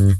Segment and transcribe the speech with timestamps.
[0.00, 0.12] Mm-hmm.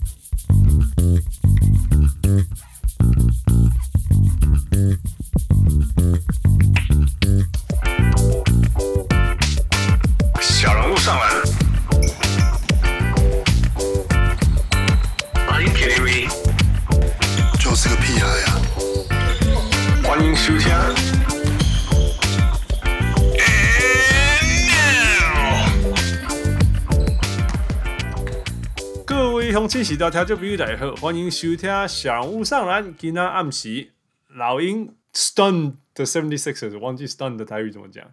[30.01, 32.95] 到调酒比喻大家好，欢迎收听小人物上篮。
[32.97, 33.91] 今天暗时，
[34.29, 38.11] 老鹰 stunned the 76ers，忘记 stun 的台语怎么讲。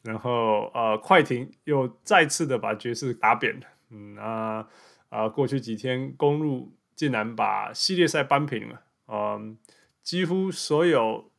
[0.00, 3.66] 然后呃，快艇又再次的把爵士打扁了。
[3.90, 4.66] 嗯啊
[5.10, 8.80] 啊、呃，过去几天公路竟然把系列赛扳平了。
[9.08, 9.56] 嗯、呃，
[10.02, 11.30] 几乎所有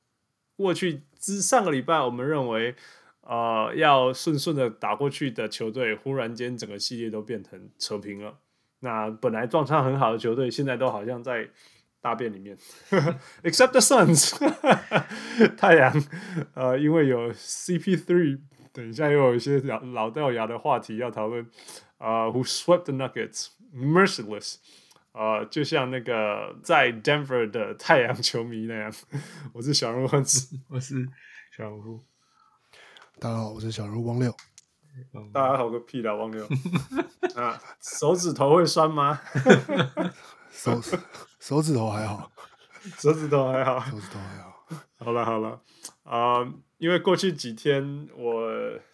[0.55, 2.75] 过去之上个礼拜我们认为
[3.21, 8.38] 呃要顺顺的打过去的球队，忽然间整个系列都变成扯平了。
[8.79, 11.49] 那本来状态很好的球队，现在都好像在
[12.01, 12.58] 大便里面，
[13.44, 14.33] except the Suns，
[15.58, 15.94] 太阳
[16.53, 18.39] 呃，因为有 CP3。
[18.71, 21.45] 等一下，又有一些老老掉牙的话题要讨论。
[21.97, 23.47] 啊、uh,，Who swept the Nuggets?
[23.75, 24.58] Merciless。
[25.11, 28.93] 啊，就像那个在 Denver 的太阳球迷那样。
[29.53, 31.09] 我是小人物汉子，我是
[31.52, 32.05] 小人物。
[33.19, 34.33] 大家好，我是小人物汪六。
[35.33, 36.47] 大家好个屁啦，王六。
[37.36, 39.19] 啊，手指头会酸吗？
[40.52, 40.81] 手
[41.39, 42.31] 手指头还好，
[42.97, 44.50] 手指头还好，手指头还好。
[44.97, 45.61] 好了好了，
[46.03, 46.53] 啊、uh,。
[46.77, 48.47] 因为过去几天，我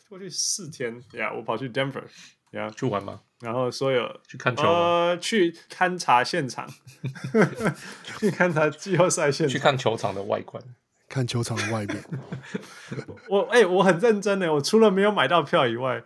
[0.10, 2.02] 过去四天呀，yeah, 我跑去 Denver
[2.52, 3.22] 呀、yeah, 去玩嘛？
[3.42, 6.68] 然后所有去看球呃，去勘察现场，
[8.18, 10.64] 去勘察季后赛现场，去看球场的外观，
[11.16, 12.04] 看球场的外面。
[13.32, 16.04] 我哎、欸，我很认真的，我除了没有买到票以外。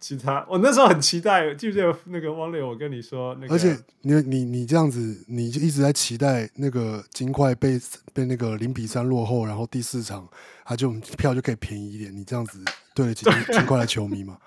[0.00, 2.62] 其他，我那时候很期待，记不记得那个汪磊？
[2.62, 7.80] 我跟你说，那个，而且你你你这样子，你就一直在期待那个金块被
[8.12, 10.28] 被那个零比三落后，然后第四场
[10.64, 12.16] 他就票就可以便宜一点。
[12.16, 12.64] 你这样子
[12.94, 14.38] 对得起金 金块的球迷吗？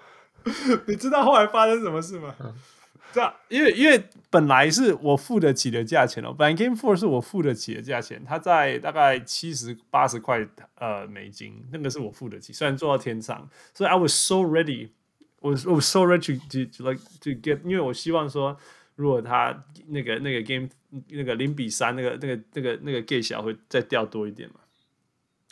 [0.87, 2.33] 你知道后来发生什么事吗？
[3.13, 14.89] 这，因为因为本来是我付得起的价钱哦，本来 Game Four 是我付得起的价钱，它在大概七十八十块呃美金，那个是我付得起，虽然坐到天上，所以 I was so ready。
[15.39, 18.55] 我我 so ready to to like to get，因为我希望说，
[18.95, 20.69] 如果他那个那个 game
[21.09, 24.55] 那个零比三那个那个那个那个 gate 小会再掉多一点嘛。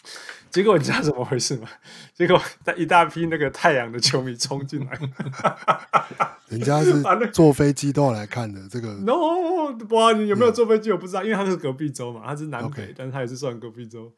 [0.50, 1.68] 结果你知道怎么回事吗？
[2.16, 2.42] 结果
[2.76, 5.00] 一大批那个太阳的球迷冲进来，
[6.50, 8.60] 人家是坐飞机都要来看的。
[8.68, 10.92] 这个 no，哇，你有没有坐飞机？
[10.92, 14.12] 我不知道，因为他是隔壁州嘛，他是南北.但是他也是算隔壁州。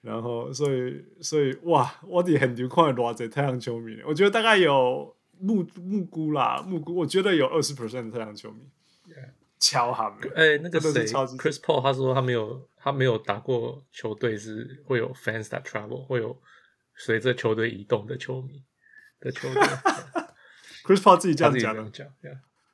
[0.00, 8.66] 然后，所以，所以，哇，我的很牛看了多少太阳球迷，我觉得大概有目目估啦，目估，我觉得有二十 percent 的太阳球迷。
[9.58, 16.40] 敲他们， 哎，那个谁，Chris Paul，他说他没有，他没有打过球队是会有 fans that travel，会有
[16.94, 18.62] 随着球队移动的球迷
[19.20, 19.62] 的球队。
[20.84, 21.90] Chris Paul 自己这样讲的，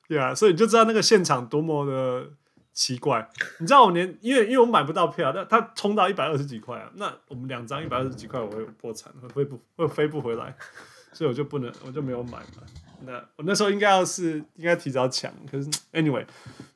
[0.08, 2.32] 对啊，所以你就知道那个现场多么的。
[2.72, 10.56] 奇怪，你知道我连因为因为我买不到票，但他冲到一百二十几块啊，那我们两张一百二十几块，我会破产，会飞不会飞不回来，
[11.12, 12.62] 所以我就不能，我就没有买嘛。
[13.06, 16.24] 那我那时候应该要是应该提早抢，可是 anyway，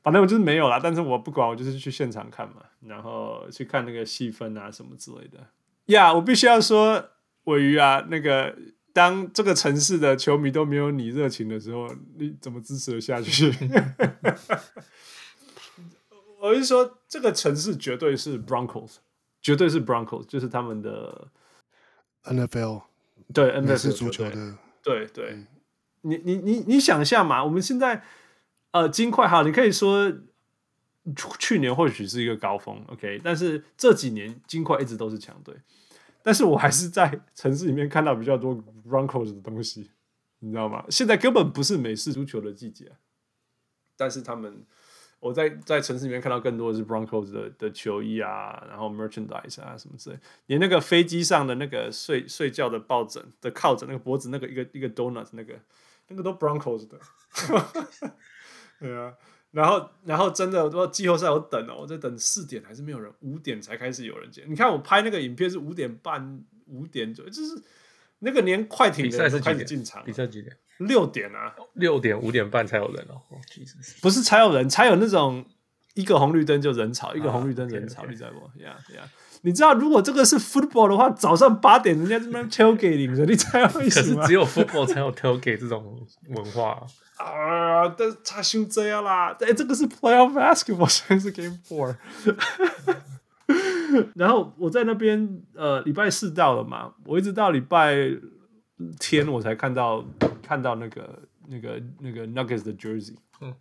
[0.01, 0.79] 反正我就是没有啦。
[0.81, 5.39] 但是我不管，我就是去现场看嘛，然后去看那个戏份啊什么之类的。
[5.87, 7.09] 呀、yeah，我必须要说，
[7.43, 8.55] 尾鱼啊，那个
[8.91, 11.87] 当这个城市的球迷都没有你热情的时候，
[12.17, 13.53] 你怎么支持得下去？
[16.41, 18.95] 我是说，这个城市绝对是 Broncos，
[19.41, 21.27] 绝对是 Broncos，就是他们的
[22.23, 22.83] NFL，
[23.33, 25.45] 对 NFL 是足球的，对对。
[26.05, 28.03] 你你你你想一下嘛，我们现在
[28.71, 30.11] 呃金块哈，你可以说
[31.39, 35.55] 去年或许是一个高峰，OK，但是这几年金块一直都是强队，
[36.23, 38.55] 但是我还是在城市里面看到比较多
[38.87, 39.89] Broncos 的东西，
[40.39, 40.85] 你知道吗？
[40.89, 42.91] 现在根本不是美式足球的季节，
[43.97, 44.65] 但是他们。
[45.21, 55.55] 我在在城市里面看到更多的是 Broncos 的的球衣啊，然后 merchandise 啊什么之类，连那个飞机上的那个睡睡觉的抱枕的靠枕，那个脖子那个一个一个 donut 那个
[56.07, 56.99] 那个都 Broncos 的，
[58.79, 59.13] 对啊，
[59.51, 64.43] 然后然后真的我说季后赛我等哦，我在等四点还是没有人，五点才开始有人接。
[64.47, 67.63] 你看我拍那个影片是五点半五点左右，就是
[68.19, 70.55] 那个连快艇的都开始进场，比赛几点？
[70.79, 73.15] 六点啊，六点五点半才有人哦。
[73.29, 73.39] Oh,
[74.01, 75.45] 不是才有人，才有那种
[75.93, 79.07] 一个红绿灯就人潮，一个红绿灯人潮.你知道不？Yeah, yeah.
[79.45, 84.15] 你知道如果这个是 football 的话，早上八点人家这边 tailgating 的，你猜为什么？
[84.15, 86.83] 可是只有 football 才有 tailgate 这种文化
[87.17, 87.87] 啊！
[87.89, 91.95] 但是他兄这样啦，哎，这个是 playoff basketball，现在是 game four。
[94.15, 97.95] 然后我在那边，呃，礼拜四到了嘛，我一直到礼拜
[98.99, 100.03] 天我才看到
[100.41, 103.13] 看到那个那个那个 Nuggets 的 jersey。
[103.41, 103.53] 嗯，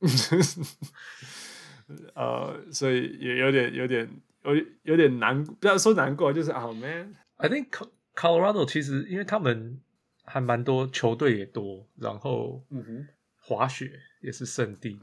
[2.14, 4.08] 呃，所以也有点有点
[4.44, 7.68] 有有点难，不要说难过，就是啊、oh, man，I think
[8.14, 9.80] Colorado 其实因为他们
[10.24, 13.08] 还蛮多球队也多，然后嗯哼，
[13.38, 13.90] 滑雪
[14.20, 15.00] 也是圣地。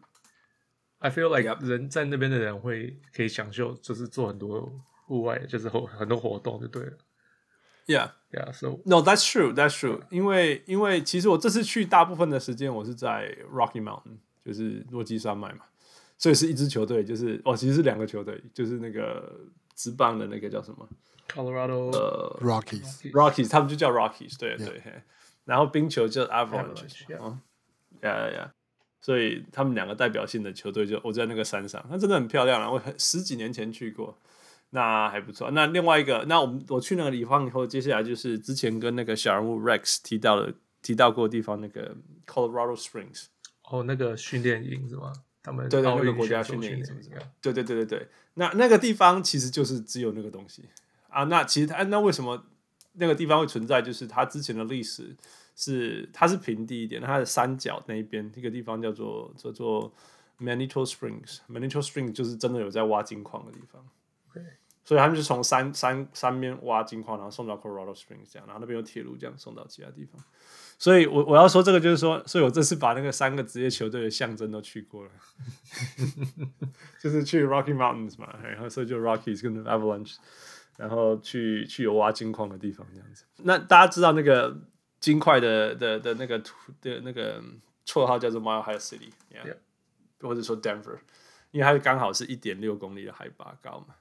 [1.00, 4.70] I feel like 人在那边的人会可以享受，就是做很多
[5.08, 6.98] 户外，就是很很多活动就对了。
[7.88, 8.52] Yeah, yeah.
[8.52, 10.02] So no, that's true, that's true.
[10.12, 15.66] 因为因为其实我这次去大部分的时间我是在 Rocky Mountain，就是落基山脉嘛，
[16.20, 19.40] 所以是一支球队，就是哦，其实是两个球队，就是那个
[19.74, 20.88] 职棒的那个叫什么
[21.28, 24.66] ？Colorado 呃、uh, Rockies, Rockies，他们就叫 Rockies，对 yeah.
[24.66, 24.84] 对。
[25.46, 27.40] 然后冰球叫 Avalanche，嗯
[28.02, 28.52] ，Yeah, yeah.
[29.02, 32.70] 所以他们两个代表性的球队就我在那个山上，那真的很漂亮啊！
[32.70, 34.18] 我十几年前去过，
[34.72, 35.50] 那还不错。
[35.52, 41.96] 那另外一个，那我们我去那个地方以后，接下来就是之前跟那个小人物 Rex 提到的提到过的地方，那个
[42.28, 43.28] Colorado Springs。
[43.72, 45.14] 哦，那个训练营是吗？
[45.42, 47.10] 他们对对，那个国家训练营是不是？
[47.42, 48.08] 对对对对对。
[48.36, 50.66] 那那个地方其实就是只有那个东西
[51.10, 51.24] 啊。
[51.26, 52.46] 那其实它那为什么
[52.94, 53.82] 那个地方会存在？
[53.82, 55.16] 就是它之前的历史。
[55.56, 59.92] 是，它是平地一点，它的山脚那一边，一个地方叫做叫做
[60.40, 61.40] Manitou Springs。
[61.50, 63.86] Manitou Springs 就是真的有在挖金矿的地方。
[64.86, 70.20] 所以他们就从山山山边挖金矿，然后送到 Colorado Springs 这样，然后那边有铁路这样送到其他地方。
[70.80, 75.12] 所以我我要说这个就是说，所以我这次把那个三个职业球队的象征都去过了，
[77.00, 80.16] 就是去 Rocky Mountains 嘛，然后所以就 Rockies 跟 Avalanche，
[80.78, 83.26] 然后去去有挖金矿的地方这样子。
[83.44, 84.58] 那大家知道那个。
[85.02, 87.42] 金块的的的那个图的那个
[87.86, 89.56] 绰号叫做 Mile High City，yeah, yeah.
[90.20, 90.98] 或者说 Denver，
[91.52, 93.96] 因为它刚好是一点六公里的海拔高嘛。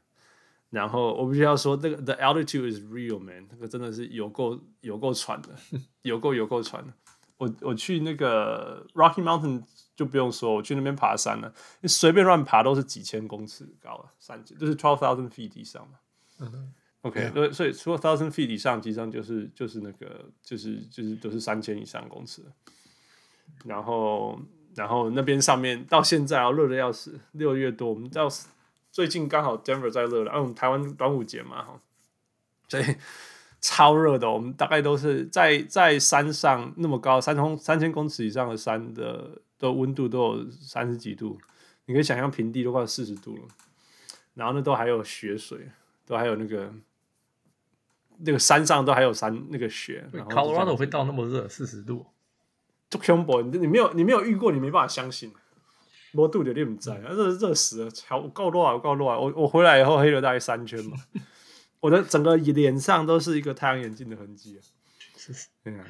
[0.70, 5.48] 然后我必须要说，这个 the altitude is real man，那个真的是有够有够喘的，
[6.02, 6.92] 有够有够喘的。
[7.38, 9.62] 我我去那个 Rocky Mountain
[9.94, 15.98] 就不用说，我去那边爬山了，你随便乱爬都是几千公尺高了，山就是 twelve thousand feet 以上嘛。
[17.02, 22.42] OK，所以，所以除了 thousand feet 以上，实际上就是就是那个就是就是都是三千以上公尺。
[23.64, 24.38] 然后
[24.74, 28.28] 然后那边上面到现在啊热的要死，六月多，我们到
[28.98, 31.80] 最近刚好 Denver 在热了，啊，我们台湾端午节嘛哈，
[32.66, 32.84] 所以
[33.60, 34.28] 超热的。
[34.28, 41.38] 我们大概都是在在山上那么高，三通三千公尺以上的山的的温度都有三十几度，
[41.84, 43.42] 你可以想象平地都快四十度了。
[44.34, 45.68] 然后呢，都还有雪水，
[46.04, 46.74] 都还有那个。
[48.22, 52.04] 那个山上都还有山那个雪，Colorado 会到那么热，四十度，
[52.90, 53.42] 就恐怖！
[53.42, 55.32] 你你没有你没有遇过，你没办法相信。
[56.22, 59.18] 我度的你不在，热热死了，超够热啊，够热啊！
[59.18, 60.96] 我我回来以后黑了大概三圈嘛，
[61.80, 64.60] 我的整个脸上都是一个太阳眼镜的痕迹啊。
[65.62, 65.84] 对啊，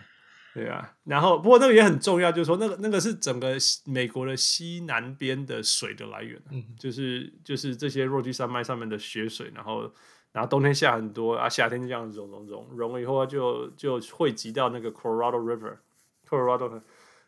[0.54, 0.94] 对啊。
[1.04, 9.90] 然后不过那个也很重要，就是说那个那个是整个美国的西南边的水的来源，嗯、就是就是这些落基山脉上面的雪水，然后。
[10.30, 16.82] 然后冬天下很多啊，夏天就这样融融融融了以后就就汇集到那个 Colorado River，Colorado，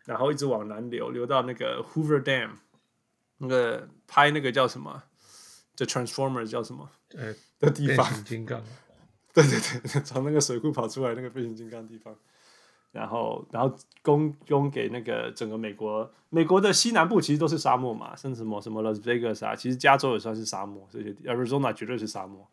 [0.05, 2.51] 然后一直往南流，流到那个 Hoover Dam，
[3.43, 5.03] 那个拍那个叫什么
[5.77, 6.89] ，The Transformers 叫什么？
[7.15, 8.07] 呃，的地方。
[8.07, 8.63] 变形金刚。
[9.33, 12.15] 对对对， 从那个水库跑出来那个变形金刚地方，
[12.93, 22.45] 然后然后供供给那个整个美国，美国的西南部其实都是沙漠嘛，甚至什么什么 Las Vegas 啊，其实加州也算是沙漠，这些 Arizona 绝对是沙漠。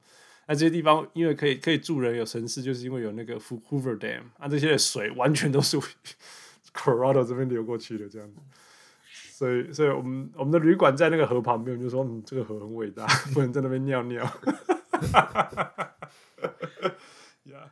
[0.47, 5.77] 那这些地方因为可以可以住人有城市，就是因为有那个 Hoover Dam，啊，这些水完全都是
[6.73, 8.37] Colorado 这边流过去的这样子，
[9.37, 14.25] 所以所以我们我们的旅馆在那个河旁边，我就说嗯，这个河很伟大， 不能在那边尿尿。
[17.45, 17.69] yeah.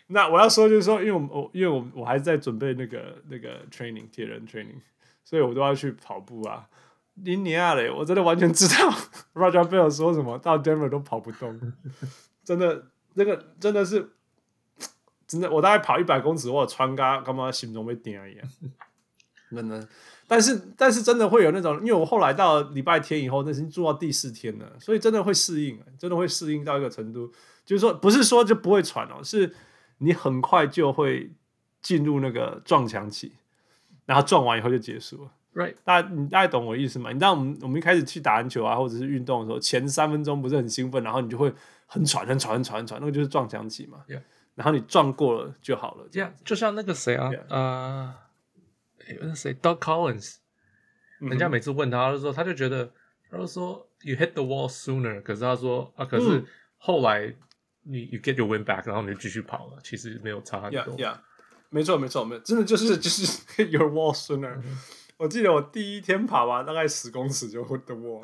[0.08, 4.80] 那我要说就是说，因为我我因为我我还在准备那个那个 training 铁人 training，
[5.22, 6.70] 所以我都要去跑步啊。
[7.16, 8.90] 尼尼亚嘞，我真的完全知道
[9.34, 11.60] Roger Bell 说什么，到 Denver 都跑不动，
[12.42, 14.08] 真的，那个真的是，
[15.26, 18.48] 真的，我大概跑一百公尺，我穿嘎干嘛心中被点一样，
[19.50, 19.86] 真的。
[20.26, 27.30] 但是，但是真的会有那种，因为我后来到礼拜天以后，那已经住到第四天了，所以真的会适应，真的会适应到一个程度，
[27.64, 29.54] 就是说，不是说就不会喘哦，是
[29.98, 31.30] 你很快就会
[31.82, 33.32] 进入那个撞墙期，
[34.06, 35.30] 然后撞完以后就结束了。
[35.54, 37.10] Right，大家你大概懂我意思吗？
[37.12, 41.52] 你知道我们我们一开始去打篮球啊，或者是运动的时候，前三分钟不是很兴奋，然后你就会
[41.86, 43.98] 很喘、很喘、很喘、很喘，那个就是撞墙期嘛。
[44.08, 44.22] Yeah.
[44.56, 46.06] 然后你撞过了就好了。
[46.10, 48.23] 这样 Yeah, 就像那个谁啊，呃 Yeah.、uh,，
[49.20, 50.36] 那谁，Doug Collins，、
[51.20, 52.92] 嗯、人家每次问他的时候，他就觉得，
[53.30, 56.44] 他就说 You hit the wall sooner，可是他说啊，可是
[56.76, 57.34] 后来
[57.82, 60.96] 你、嗯、you get your win back，然后你就继续跑了，其实没有差很多。
[60.96, 61.18] Yeah, yeah.
[61.70, 64.78] 没错，没错，真的就是就是 hit your wall sooner、嗯。
[65.16, 68.22] 我记得我第一天跑完大概十公尺就 hit the wall，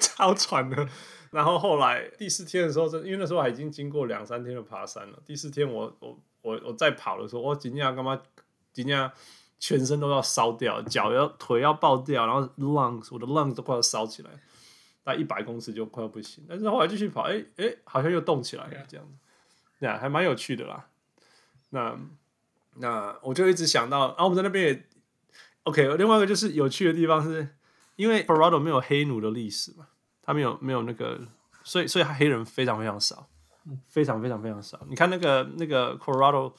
[0.00, 0.88] 超喘的。
[1.30, 5.22] 然后后来第四天的时候，因为那时候还已经经过两三天的爬山了。
[5.26, 8.20] 第四天我我我我在跑的时候，我今天干嘛？
[8.76, 9.10] 今天
[9.58, 14.30] 全身都要烧掉，脚要腿要爆掉，然后 lungs 我的 lungs 都快要烧起来，
[15.02, 16.44] 大概一百公尺就快要不行。
[16.46, 19.14] 但是后来继续跑，哎哎，好像又动起来了，这样子，
[19.80, 20.88] 对啊，还蛮有趣的啦。
[21.70, 21.98] 那
[22.74, 24.86] 那我就一直想到，然后我们在那边也
[25.62, 25.96] OK。
[25.96, 27.48] 另外一个就是有趣的地方是，
[27.96, 29.88] 因为 Colorado 没有黑奴的历史嘛。
[30.22, 31.20] 他没有没有那个，
[31.62, 33.28] 所以所以他黑人非常非常少，
[33.88, 34.84] 非常非常非常少。
[34.88, 36.52] 你看那个那个 Colorado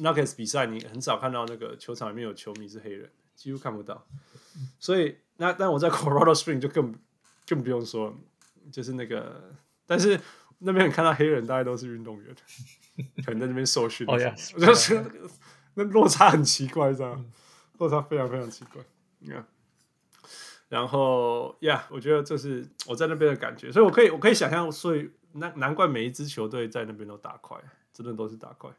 [0.00, 4.06] Nuggets 比赛，你很少看到那个球场里面有球迷是黑人，几乎看不到。
[4.78, 6.94] 所以那但我在 Colorado Spring 就更
[7.46, 8.16] 更不用说，
[8.72, 9.54] 就是那个，
[9.86, 10.20] 但是
[10.58, 12.34] 那边你看到黑人，大概都是运动员，
[13.24, 14.06] 可能在那边受训。
[14.08, 15.10] 哦呀，我就觉得
[15.74, 17.24] 那落差很奇怪，这样
[17.78, 18.82] 落差非常非常奇怪。
[19.18, 19.46] 你看。
[20.68, 27.58] 然后呀，yeah, 我觉得这是我在那边的感觉，所以我可以我可以想象，所以难难怪每一支球队在那边都打快，
[27.90, 28.70] 真的都是打快。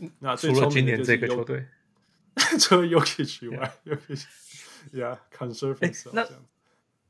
[0.20, 1.66] 那除了今年这个球队，
[2.60, 6.10] 除了 Jokic 以外，Jokic，Yeah，conservative。
[6.12, 6.26] 那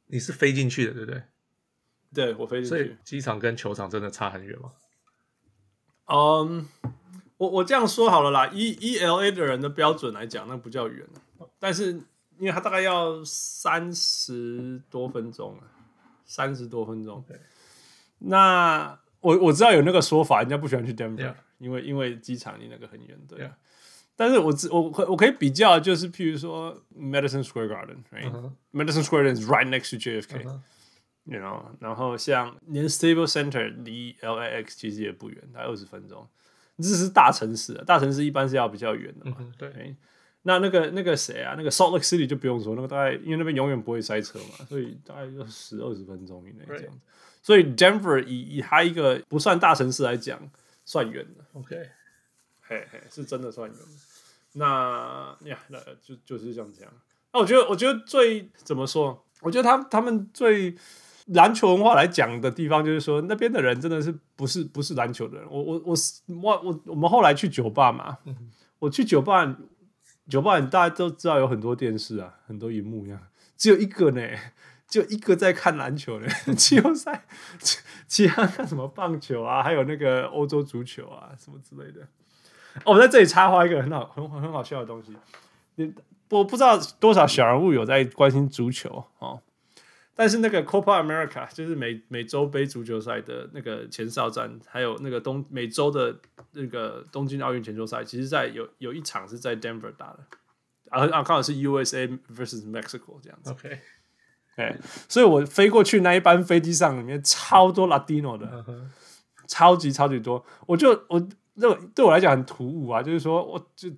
[0.07, 1.23] 你是飞进去的，对不对？
[2.13, 2.69] 对，我飞进去。
[2.69, 4.73] 所以机场跟球场真的差很远吗？
[6.07, 6.65] 嗯，um,
[7.37, 11.07] 我我这样说好了啦，以 E L A 的人的标准来讲，那不叫远，
[11.59, 12.01] 但是。
[12.39, 15.67] 因为他大概要三十多分钟啊，
[16.25, 17.25] 三十多分钟。
[18.19, 21.35] 那我我知道有那个说法，人家不喜欢去 Denver，Yeah.
[21.59, 23.45] 因为因为机场离那个很远，对。
[23.45, 23.53] Yeah.
[24.17, 28.51] 但是我只我我可以比较，就是譬如说 Madison Square Uh huh.
[28.73, 31.41] Madison Square Garden is right next to JFK，you、uh huh.
[31.41, 31.63] know。
[31.79, 36.27] 然后像连 Staples Center 离 LAX 其实也不远，大概二十分钟。
[36.79, 39.59] 这是大城市啊，大城市一般是要比较远的嘛，uh.
[39.59, 39.69] 对。
[39.71, 39.95] Right?
[40.43, 41.55] 那那个那个谁啊？
[41.57, 46.99] 那个 Salt Lake City 就不用说，那个大概因为那边永远不会塞车嘛，所以大概就十二十分钟以内这样子。
[47.43, 50.41] 所以 Denver 以以它一个不算大城市来讲，
[50.89, 51.45] 算远的。
[51.53, 51.77] OK，
[52.63, 53.85] 嘿嘿，是真的算远的。
[54.55, 56.91] 那呀，那就就是像这样。
[57.35, 59.27] 那我觉得，我觉得最怎么说？
[59.43, 60.75] 我觉得他他们最
[61.27, 65.47] 篮球文化来讲的地方，就是说那边的人真的是不是不是篮球的人。
[65.51, 65.95] 我我我
[66.43, 68.17] 我我我们后来去酒吧嘛，
[68.79, 69.57] 我去酒吧。
[70.27, 73.19] 酒吧，你大家都知道有很多电视啊，很多荧幕一样，
[73.57, 74.21] 只有一个呢，
[74.87, 77.27] 只有一个在看篮球呢，季后赛，
[78.09, 82.01] 其他看什么棒球啊，还有那个欧洲足球啊，什么之类的。
[82.85, 85.15] 哦，我在这里插话一个很好、很很好笑的东西，
[85.77, 85.95] 你
[86.31, 89.41] 我不知道多少小人物有在关心足球哦。
[90.15, 96.19] 但是那个 Copa America 就是美美洲杯足球赛的那个前哨战，还有那个东美洲的
[96.55, 100.19] 那个东京奥运前哨赛，其实在有有一场是在 Denver 打的，
[100.91, 103.53] 啊啊，刚好是 USA versus Mexico 这样子。
[103.53, 103.79] OK，
[104.59, 104.77] 哎，
[105.09, 108.81] 所以我飞过去那一班飞机上里面超多 Latino 的，uh.
[109.47, 110.45] 超级超级多。
[110.67, 113.89] 我就我那对我来讲很突兀啊，就是说我就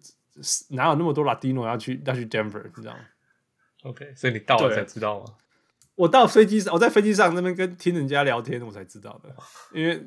[0.68, 3.00] 哪有那么多 Latino 要去要去 Denver，你知道吗
[3.84, 5.26] ？OK，所以你到了才知道吗？
[5.94, 9.34] 我到飞机上，我在飞机上那边跟听人家聊天，我才知道的。
[9.72, 10.06] 因为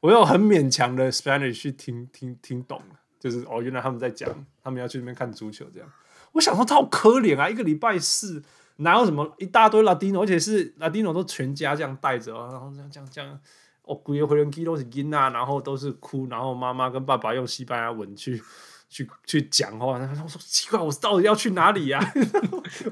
[0.00, 2.82] 我用很勉强的 Spanish 去听听听懂，
[3.20, 4.28] 就是哦，原来他们在讲，
[4.62, 5.88] 他们要去那边看足球这样。
[6.32, 8.42] 我想说他好可怜啊，一个礼拜四
[8.76, 13.40] 哪有什么一大堆 Latino，而且是 Latino 都全家这样带着，然后这样这样这样，
[13.82, 18.42] 哦，规个回人机都是囡啊，然后都是哭，然后妈妈跟爸爸用西班牙文去。
[18.88, 22.12] 去去讲话，然后我说奇怪，我到底要去哪里呀、啊？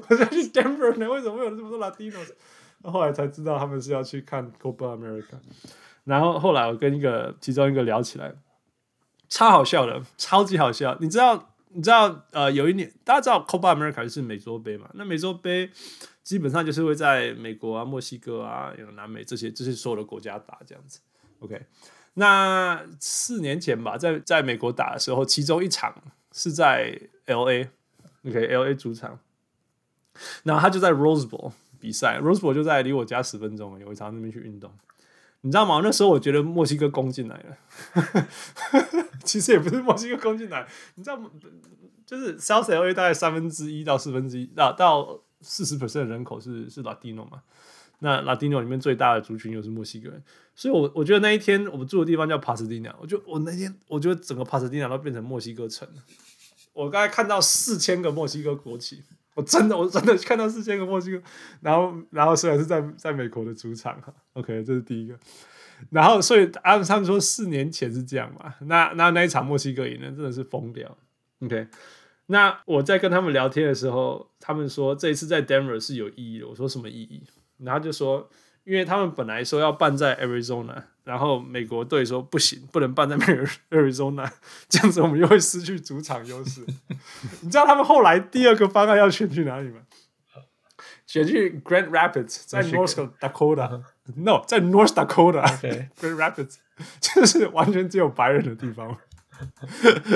[0.09, 1.09] 我要去 Denver 呢？
[1.09, 2.31] 为什么会有这么多 Latinos？
[2.83, 5.39] 后来才知道他们是要去看 Copa America。
[6.03, 8.35] 然后后来我跟一个其中一个聊起来，
[9.29, 10.97] 超好笑的，超级好笑。
[10.99, 14.89] 你知道你知道呃，有一年大家知道 Copa America 是美洲杯嘛？
[14.93, 15.69] 那美洲杯
[16.23, 20.99] 基本上就是会在美国啊、墨西哥啊、有南美这些这些所有的国家打这样子。
[21.39, 21.65] OK。
[22.17, 25.93] 那四年前吧，在在美国打的时候，其中一场
[26.31, 29.19] 是在 L A，OK，L A 主场，
[30.43, 34.71] 然后他就在 Rose Bowl 比赛，Rose Bowl 就在离我家十分钟，有一场那边去运动，
[35.45, 35.79] 你知道吗？
[35.83, 38.27] 那时候我觉得墨西哥攻进来了，
[39.23, 41.29] 其实也不是墨西哥攻进来，你知道吗？
[42.03, 47.43] 就是 South LA 大概三分之一到四分之一，到到四十 percent 人口是是 Latino 嘛？
[47.99, 50.23] 那 Latino 里面最大的族群又是墨西哥人，
[50.55, 56.03] 所以我我觉得那一天我们住的地方叫 Pasadena，我就我那天我觉得整个 Pasadena 都变成墨西哥城了。
[56.73, 59.03] 我刚才看到四千个墨西哥国旗，
[59.35, 61.21] 我真的我真的看到四千个墨西哥，
[61.61, 65.15] 然后然后虽然是在在美国的主场哈，OK 这是第一个，
[65.91, 70.97] 然后所以他们他们说四年前是这样嘛，那那那一场墨西哥赢了真的是疯掉
[71.41, 71.67] ，OK。
[72.27, 76.47] 那我在跟他们聊天的时候，他们说这一次在 Denver 是有意义的。
[76.47, 77.21] 我说什么意义？
[77.59, 78.27] 然后就说，
[78.63, 83.15] 因为他们本来说要办在 Arizona，然后美国队说不行，不能办在
[83.69, 84.29] Arizona，
[84.67, 86.65] 这样子我们又会失去主场优势。
[87.41, 89.79] 你知道他们后来第二个方案要选去哪里吗？
[91.05, 93.83] 选去 Grand Rapids，在 North Dakota。
[94.15, 95.45] No，在 North Dakota。
[96.01, 96.55] Grand Rapids
[96.99, 98.97] 就是完全只有白人的地方。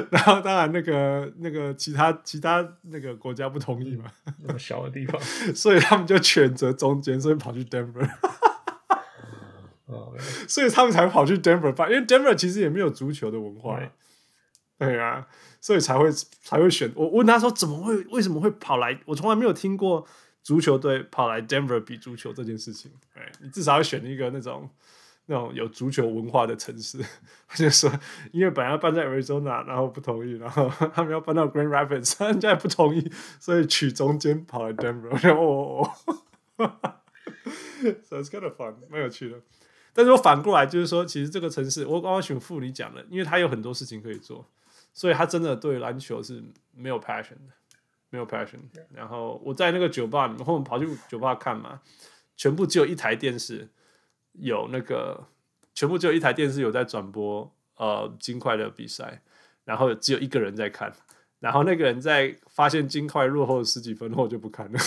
[0.09, 4.05] 然后当然那个那个其他其他那个国家不同意嘛，
[4.43, 5.21] 那么小的地方，
[5.53, 8.09] 所以他们就选择中间，所以跑去 Denver。
[10.47, 13.79] 所以他们才跑去 Denver 办，因为 Denver 其实也没有足球的文化。
[14.77, 15.27] 对啊，
[15.59, 16.91] 所以才会才会选。
[16.95, 18.99] 我问他说怎么会为什么会跑来？
[19.05, 20.05] 我从来没有听过
[20.41, 22.91] 足球队跑来 Denver 比足球这件事情。
[23.13, 24.69] 哎，你至少要选一个那种。
[25.31, 26.97] 那种有足球文化的城市，
[27.47, 27.87] 他就说
[28.31, 35.87] 因为本来要搬在 Arizona，然后不同意，然后 他们要搬到 Grand Rapids，人家也不同意，所以取中间跑来 Denver，哦，
[38.01, 39.37] so it's kind of fun，蛮有趣的。
[39.93, 44.45] 但是我反过来就是说，其实这个城市，我刚刚选副理讲了，因为他有很多事情可以做，
[44.93, 46.43] 所以他真的对篮球是
[46.75, 47.53] 没有 passion 的，
[48.09, 48.59] 没有 passion。
[48.93, 51.81] 然后我在那个酒吧里面，后面跑去酒吧看嘛，
[52.37, 53.69] 全部只有一台电视。
[54.33, 55.27] 有那个，
[55.73, 59.21] 全部只有一台电视有在转播呃金块的比赛，
[59.65, 60.93] 然后只有一个人在看，
[61.39, 64.79] 然后那个人在发现金块落后十几分后就不看了，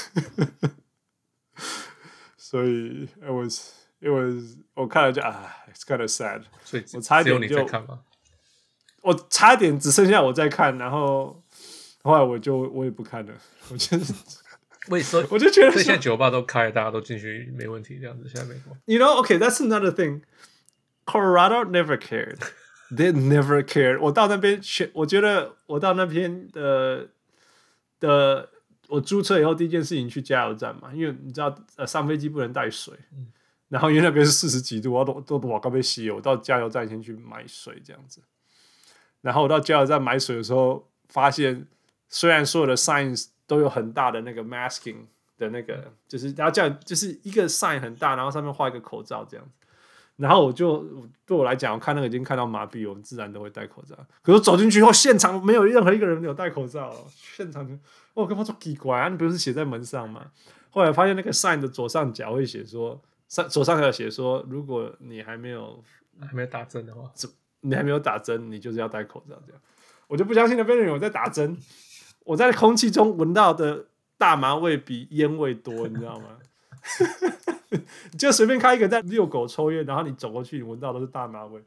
[2.38, 8.00] 所以 was it was 我看了就啊，it's kind of sad，所以我差一点就你在看吗？
[9.02, 11.42] 我差一点只剩下我在看，然后
[12.02, 13.32] 后来我就我也不看了，
[13.70, 14.04] 我觉得。
[14.88, 15.24] 为什么？
[15.30, 18.28] 我就觉得现在酒吧都开，大家都进去没问题，这样子。
[18.28, 20.22] 现在美国，You know, okay, that's another thing.
[21.06, 22.38] Colorado never cared.
[22.90, 24.00] They never cared.
[24.00, 27.10] 我到那边选，我觉得我到那边的
[28.00, 28.48] 的，
[28.88, 33.28] 我租车以后第一件事情去加油站嘛，因为你知道，呃，上飞机不能带水，嗯、
[33.72, 38.20] 然后因为那边是四十几度，我都都往高边吸，我到加油站先去买水这样子。
[39.22, 41.66] 然后我到加油站买水的时候，发现
[42.10, 45.06] 虽然所有的 signs 都有很大的那个 masking
[45.38, 49.52] 的那个，就是然后这样就是一个 sign 很大，然后上面画一个口罩这样子。
[50.16, 53.96] 然后我就对我来讲，我看那个已经看到麻痹，我们自然都会戴口罩。
[54.20, 56.94] 可是走进去后，现场没有任何一个人有戴口罩。
[57.10, 57.74] 现场就
[58.12, 60.26] 我跟他说奇怪啊，你不是写在门上吗？
[60.68, 63.00] 后来发现那个 sign 的左上角会写说，
[63.32, 65.82] 上左上角写说，如果你还没有
[66.20, 67.10] 还没有打针的话，
[67.62, 69.62] 你还没有打针，你就是要戴口罩这样。
[70.06, 71.56] 我就不相信那边人有在打针。
[72.24, 73.86] 我在空气中闻到的
[74.18, 76.36] 大麻味比烟味多，你知道吗？
[78.18, 81.58] 就随便开一个在遛狗抽烟，然后你走过去，你闻到都是大麻味。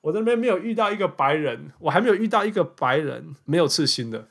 [0.00, 4.28] 我这边没有遇到一个白人，我还没有遇到一个白人没有刺青的。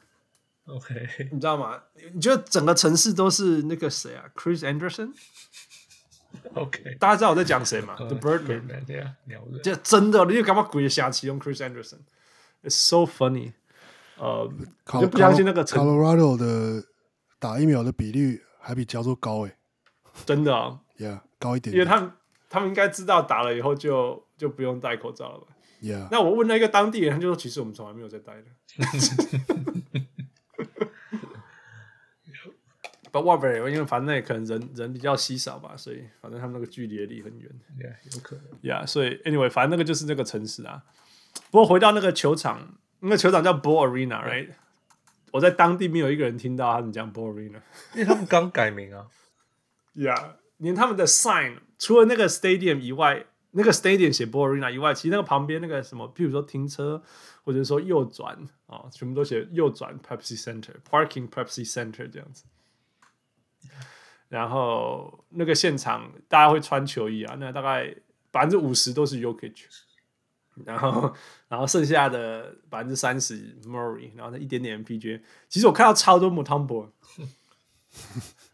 [0.67, 1.83] OK，你知道吗？
[2.13, 4.63] 你觉得整个城市都是那个谁啊？Chris
[6.43, 9.11] Anderson？OK，大家知道我在讲谁吗？The Birdman，对啊，
[9.63, 13.53] 这真的，你就干嘛鬼瞎起用 Chris Anderson？It's so funny。
[14.17, 14.49] 呃，
[15.01, 16.85] 就不相信那个 Colorado 的
[17.39, 19.57] 打疫苗的比率还比加州高哎，
[20.25, 22.11] 真的啊，Yeah，高一点，因为他们
[22.49, 25.47] 他们应该知道打了以后就就不用戴口罩了吧
[25.81, 28.43] ？Yeah，那我问了一个当地人，他就说其实我们从来没有在戴的。
[33.13, 37.49] But whatever，因为反正也可能人人比较稀少吧，所以反正他们那个距离也离很远
[37.79, 40.83] ，Yeah，有可能，Yeah，所以 Anyway，反正那个就是那个城市啊。
[41.49, 42.79] 不过回到那个球场。
[43.05, 44.51] 那个球场叫 Ball Arena，right？
[45.31, 47.59] 我在当地没有一个人听到他们讲 Ball Arena，
[47.93, 49.07] 因为他们刚改名啊。
[49.93, 57.03] Yeah，连他们的 sign 除了那个 stadium 以外，那个 stadium 写 Ball Arena 以外，其实那个旁边那个什么，譬如说停车
[57.43, 58.35] 或者说右转
[58.67, 62.45] 啊、哦，全部都写右转 Pepsi Center，Parking Pepsi Center 这样子。
[64.33, 67.95] 然后那个现场大家会穿球衣啊，那大概
[68.31, 69.67] 百分之五十都是 y o k i c。
[70.65, 71.13] 然后，
[71.47, 75.21] 然后剩下的百分之三十 Murray，然后那一点点 MPJ。
[75.49, 76.89] 其实我看到超多 Mutombo，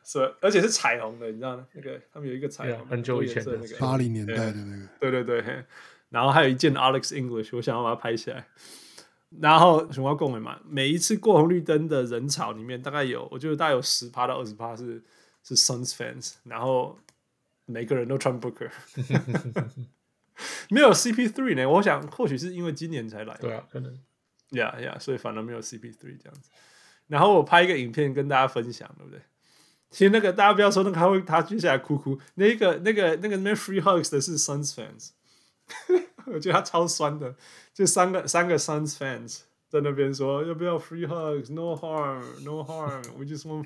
[0.03, 1.65] 所以而且是彩虹的，你知道吗？
[1.73, 5.65] 那个他们有一个彩虹 Yeah，很久以前的那个八零年代的那个，对对对，
[6.09, 8.47] 然后还有一件 Alex English，我想要把它拍起来。
[9.39, 15.01] 然后熊猫共鸣嘛，每一次过红绿灯的人潮里面，大概有我觉得大概有十趴到二十趴是
[15.43, 16.97] 是 Suns fans，然后
[17.65, 18.69] 每个人都穿 Booker，
[20.69, 21.69] 没有 CP3 呢。
[21.69, 23.91] 我想或许是因为今年才来，对啊，可能
[24.51, 26.49] ，Yeah Yeah，所以反而没有 CP3 这样子。
[27.07, 29.21] 然后我拍一个影片跟大家分享，对不对？
[29.89, 35.09] 其实那个大家不要说那个他会他接下来哭哭，那个那个那个那边 Free Hugs 的是 Suns fans。
[36.25, 37.35] 我觉得他超酸的，
[37.73, 43.63] 就三个三个 Suns fans 在那边说要不要 free hugs，no harm，no harm，we just want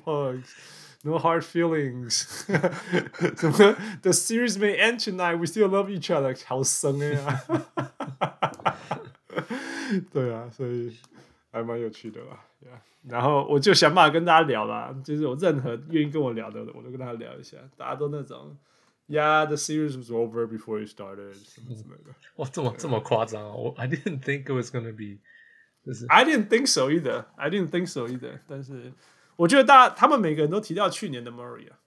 [1.03, 2.25] hugs，no hard feelings，
[3.37, 7.43] 什么 the series may end tonight，we still love each other，好生哎呀，
[10.11, 10.97] 对啊，所以
[11.51, 12.79] 还蛮有趣的吧，yeah.
[13.09, 18.57] 然后我就想办法跟大家聊啦，就是有任何愿意跟我聊的，我都跟大家聊一下，大家都那种。
[19.11, 21.33] Yeah, the series was over before it started.
[21.33, 22.13] 什么之类的。
[22.35, 23.55] 哇，这么这么夸张啊！
[23.55, 25.19] 我 I didn't think it was gonna be，
[25.83, 27.25] 就是 I didn't think so either.
[27.35, 28.41] I didn't think so either.
[28.47, 28.93] 但是
[29.36, 31.78] 我觉得大家他们每个人都提到去年的 Murray 啊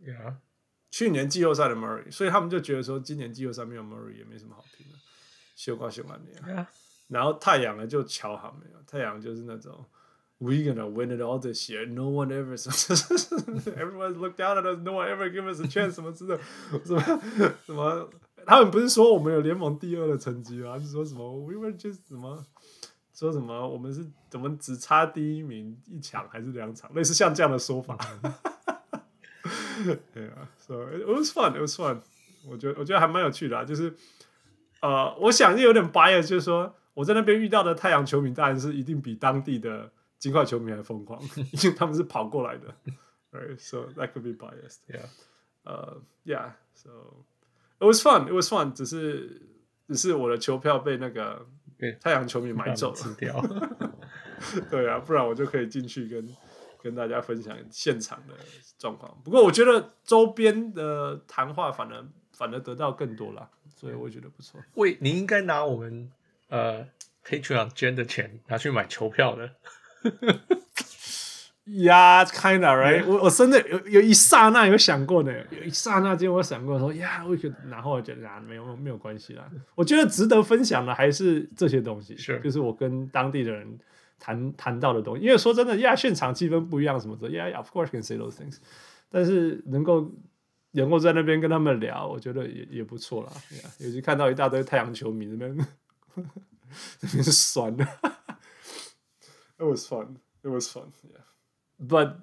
[0.00, 0.34] ，Yeah，
[0.90, 4.98] 去年季后赛的 Murray，所以他们就觉得说今年季后赛没有 Murray 也没什么好听的，
[5.56, 6.68] 秀瓜秀完的呀。
[7.08, 9.84] 然后太阳呢就瞧好没有，太阳就是那种。
[10.38, 11.86] We gonna win it all this year.
[11.86, 12.56] No one ever,
[13.76, 14.76] everyone looked down at us.
[14.82, 15.92] No one ever give us a chance.
[15.92, 16.36] 什么之类，
[16.84, 17.00] 什么
[17.64, 18.10] 什么？
[18.44, 20.76] 他们不是说我们有联盟第二的成绩吗？
[20.80, 22.44] 是说什么？We were just 什么？
[23.22, 23.68] 说什么？
[23.68, 26.92] 我们是怎么只差第一名一场还是两场？
[26.94, 27.96] 类似像这样的说法。
[30.12, 31.52] 对啊，So it was fun.
[31.52, 32.00] It was fun.
[32.46, 33.64] 我觉得我觉得还蛮有趣的啊。
[33.64, 33.94] 就是
[34.80, 39.90] 呃，我想是有点 bias，就是说我在那边遇到的太阳球迷，当然是一定比当地的。
[40.18, 42.72] 金块球迷还疯狂， 因为他们是跑过来的
[43.32, 43.58] ，right?
[43.58, 44.78] So that could be biased.
[44.88, 45.06] Yeah.
[45.64, 46.52] 呃、uh,，Yeah.
[46.74, 46.90] So
[47.80, 48.28] it was fun.
[48.28, 48.72] It was fun.
[48.72, 49.42] 只是
[49.88, 51.44] 只是我的球票被那个
[52.00, 53.44] 太阳球迷买走了，吃掉。
[54.70, 56.36] 对啊，不然我就可以进去跟
[56.82, 58.34] 跟大家分享现场的
[58.78, 59.16] 状况。
[59.24, 64.60] 不过我觉得周边的谈话反而反而得到更多了，所以我觉得不错。
[64.74, 66.10] 喂，你应该拿我们
[66.48, 66.86] 呃
[67.24, 69.50] Patreon 捐的钱拿去买球票的。
[71.64, 79.48] 呀、yeah,，kind of right，我我真的有有一刹那有想过呢，有一刹那间我想过说，呀，我可然后我觉得啊，没有没有关系啦。
[79.76, 83.78] 我觉得值得分享的还是这些东西，是就是我跟当地的人
[84.18, 85.24] 谈谈到的东西。
[85.24, 88.56] 因为说真的，呀，现场气氛不一样什么的，呀、yeah,，of course can say those things，
[89.08, 90.10] 但是能够
[90.72, 93.30] 能够在那边跟他们聊，我觉得也也不错啦。
[93.52, 95.56] Yeah, 尤其看到一大堆太阳球迷那边
[97.00, 97.86] 那边是酸的。
[99.58, 100.16] It was fun.
[100.42, 100.90] It was fun.
[101.04, 101.22] Yeah.
[101.88, 102.14] But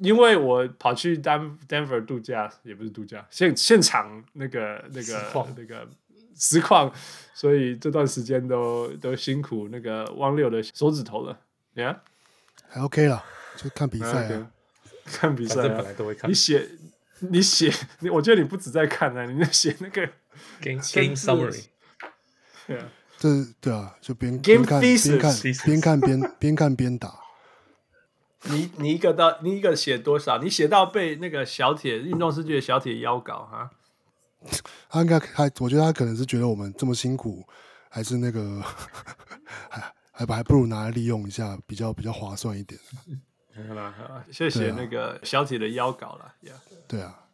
[0.00, 5.88] 因为我跑去丹 Denver 度假，也不是度假，现现场那个那个那个
[6.36, 6.92] 实况，
[7.34, 11.36] 所以这段时间都都辛苦那个汪六的手指头了。
[11.74, 11.96] Yeah，
[12.68, 13.24] 还 OK 了，
[13.56, 14.46] 就看比赛啊，okay.
[15.04, 15.68] 看比赛啊。
[15.68, 16.30] 本来都会看。
[16.30, 16.68] 你写，
[17.18, 20.06] 你写，你我觉得你不止在看啊，你在写那个
[20.60, 21.64] game game summary。
[22.66, 22.88] 对啊。
[23.18, 23.28] 这
[23.60, 27.18] 对啊，就边边看边看边看边边看边打。
[28.44, 30.38] 你你一个到你一个写多少？
[30.38, 33.70] 你写到被那个小铁运动世界的小铁邀稿哈？
[34.88, 37.44] 他应该还，我觉得他可能是觉得我们这么辛苦，
[37.90, 38.62] 还是那个
[39.68, 42.80] 还还还不如拿来利用一下，比较比较划算一点。
[43.68, 46.52] 好了好了，谢谢那个小铁的邀稿了呀。
[46.86, 47.24] 对啊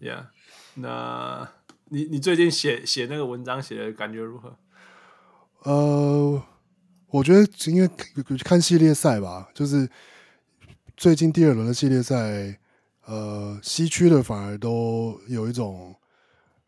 [0.00, 0.26] ，Yeah。
[0.74, 1.50] 那
[1.86, 4.56] 你你最近写写那个文章写的感觉如何？
[5.64, 6.42] 呃，
[7.08, 7.90] 我觉得因为
[8.44, 9.90] 看系列赛吧，就是
[11.02, 12.56] 最近第二轮的系列赛，
[13.06, 15.92] 呃，西区的反而都有一种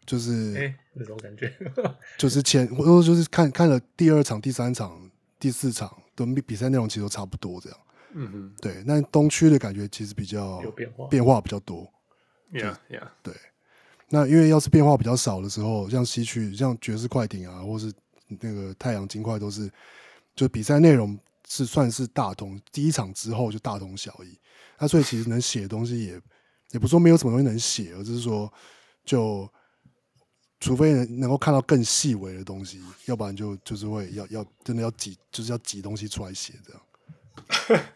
[0.04, 1.54] 就是哎那种感觉，
[2.18, 7.78] 就是前或者就是看看了第二场、第三场、第四场的比赛内容，其实都差不多这样。
[8.14, 8.82] 嗯哼，对。
[8.84, 11.88] 那东区的感觉其实比较有变化，变化比较多。
[12.50, 13.06] Yeah, yeah。
[13.22, 13.32] 对。
[14.08, 17.92] 那因为要是变化比较少的时候，像西区，像爵士快艇啊，或是
[18.26, 19.70] 那个太阳金块都是，
[20.34, 21.16] 就比赛内容
[21.56, 24.36] 是算是大同，第一场之后就大同小异。
[24.78, 26.20] 那所以其实能写的东西也
[26.72, 28.52] 也不说没有什么东西能写，而是说
[29.04, 29.48] 就
[30.58, 36.82] 除非能能够看到更细微的东西，要不然就就是会要要真的要挤，就是要挤东西出来写这样。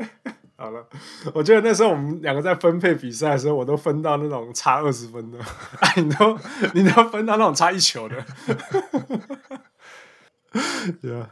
[0.54, 0.88] 好了，
[1.34, 5.38] 我觉得那时候我们两个在分配比赛的时候，我都分到那种差二十分的，
[5.96, 6.38] 你都
[6.74, 8.24] 你都分到那种差一球的。
[11.02, 11.28] 对啊。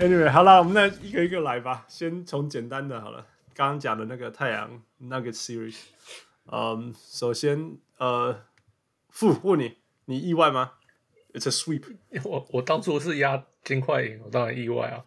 [0.00, 1.84] Anyway，好了，我们那一个一个来吧。
[1.86, 5.76] 先从简单的好了，刚刚讲的那个太阳 Nugget Series。
[6.46, 8.46] 嗯，首先，呃，
[9.10, 10.72] 傅问你，你意外吗
[11.34, 11.84] ？It's a sweep。
[12.24, 15.04] 我我当初是压金块赢，我当然意外啊。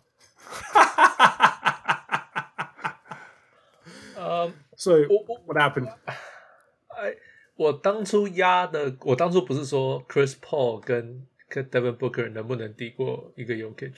[4.15, 5.91] 呃，所以我我 What happened？
[6.89, 7.15] 哎，
[7.55, 13.89] 我当初压的，我当初不是说 Chris Paul 跟跟 Devin Booker 能不能抵过一个 Jokic？
[13.91, 13.97] 哎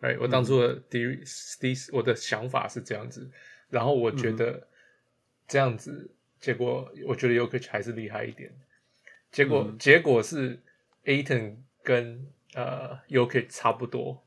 [0.00, 1.16] ，right, 我当初的第一
[1.60, 3.30] 第一，我的想法是这样子，
[3.68, 4.66] 然后我觉得
[5.48, 8.52] 这样子，结果我觉得 y o k i c 还是厉害一点。
[9.32, 10.58] 结果、嗯、结果是
[11.04, 14.22] Ayton 跟呃 y o k i c 差不多，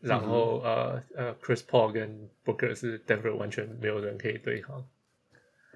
[0.00, 4.86] 然后、嗯、呃呃 Chris Paul 跟 Booker 是 Denver 完全没有人可以对抗。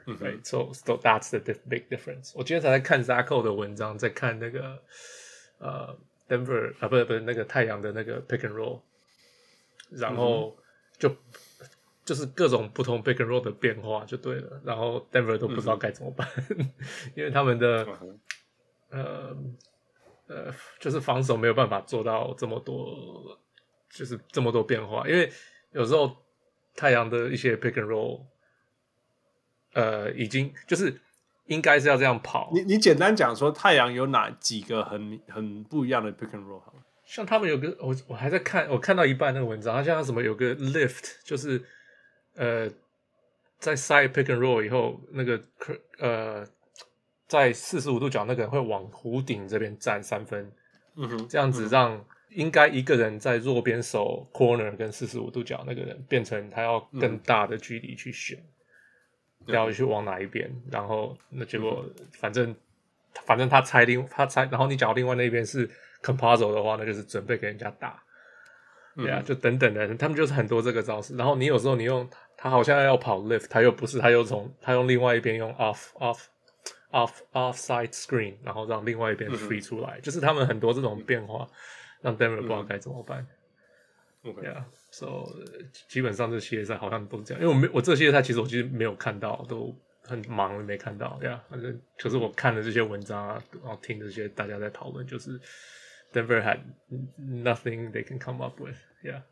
[0.06, 2.32] 嗯，right，so so that's the big difference。
[2.34, 4.82] 我今天才在看 Zacko 的文章，在看那个
[5.58, 8.80] 呃 Denver 啊，不是不是那个太阳的那个 Pick and Roll。
[9.90, 10.56] 然后
[10.98, 11.16] 就、嗯、
[12.04, 16.70] 就是各种不同 pick and roll 的变化就对了，然后 Denver 都不知道该怎么办，嗯、
[17.14, 17.86] 因为他们的、
[18.90, 19.56] 嗯、
[20.28, 23.38] 呃呃就是防守没有办法做到这么多，
[23.90, 25.30] 就是这么多变化，因为
[25.72, 26.16] 有时候
[26.74, 28.24] 太阳的一些 pick and roll，
[29.74, 31.00] 呃，已经就是
[31.46, 32.50] 应该是要这样跑。
[32.52, 36.82] 你你简单讲说太阳有哪几个很很不一样的 pick and roll 好了。
[37.06, 41.62] 像他们有个我我还在看，我看到一半那个文章，他像什么有个 lift，就是
[42.34, 42.68] 呃
[43.58, 45.40] 在 side pick and roll 以后，那个
[45.98, 46.46] 呃
[47.28, 50.50] 在四十五度角那个人会往弧顶这边站三分，
[50.96, 58.42] 嗯哼，这样子让应该一个人在弱边守 corner 跟四十五度角那个人变成他要更大的距离去选，
[59.46, 62.56] 要、嗯、去往哪一边，然后那结果反正
[63.26, 65.70] 反正他猜另他猜，然后你讲另外那边是。
[66.04, 68.02] Campazzo 的话，那就是准备给人家打，
[68.94, 71.16] 对啊，就等等的，他们就是很多这个招式。
[71.16, 76.20] 然后你有时候你用他好像要跑 lift，他又不是，他又从他用另外一边用 off off
[76.90, 81.48] off offside screen，然后让另外一边 free 出来，就是他们很多这种变化，
[82.02, 83.26] 让 Denver 不知道该怎么办。
[84.22, 85.24] 对啊，so
[85.88, 95.40] 基本上这系列赛好像都是这样，因为我没我这系列赛其实我其实没有看到，都很忙没看到，对啊，反正可是我看的这些文章啊，然后听这些大家在讨论，就是。
[96.14, 96.60] Denver had
[97.18, 98.76] nothing they can come up with.
[99.02, 99.22] Yeah.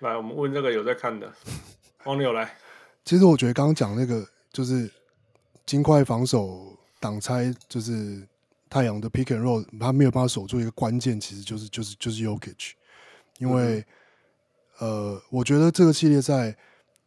[0.00, 1.32] 来，我们问这个有在看的
[2.04, 2.56] 王牛来。
[3.04, 4.90] 其实我觉得刚刚讲那个就是
[5.64, 8.26] 金块防守挡拆，就是
[8.68, 12.72] 太阳的 pick and roll，他没有办法守住一个关键，其实就是就是就是 Yokich，。
[13.38, 13.78] 因为、
[14.80, 16.56] 嗯、呃，我觉得这个系列赛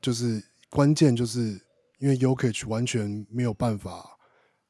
[0.02, 1.42] 就是关键，就是
[1.98, 4.18] 因为 Yokich 完全没有办法，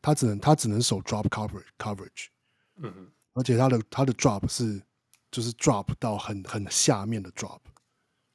[0.02, 2.30] 他只能他只能守 drop coverage coverage。
[2.78, 3.12] 嗯哼。
[3.40, 4.82] 而且他的他的 drop 是
[5.32, 7.62] 就是 drop 到很很下面的 drop，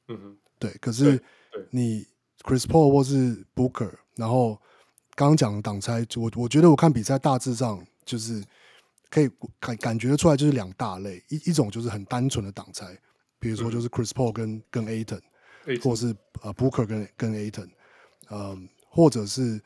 [0.07, 0.71] 嗯哼，对。
[0.81, 1.21] 可是
[1.69, 2.07] 你
[2.41, 4.59] Chris Paul 或是 Booker，然后
[5.13, 8.43] 刚刚讲的挡拆，我我觉得我看比赛大致上就是
[9.11, 12.97] 可以感感觉出来就是两大类，一一种就是很单纯的挡拆，
[13.37, 15.21] 比如说就是 Chris Paul 跟跟 Ayton，
[15.83, 17.69] 或者是呃 Booker 跟跟 Ayton，
[18.31, 19.61] 嗯，或者是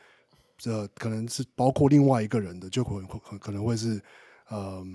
[0.65, 4.02] 呃可能是包括另外一个人的，就可能可可能会是
[4.52, 4.58] 嗯。
[4.60, 4.86] 呃，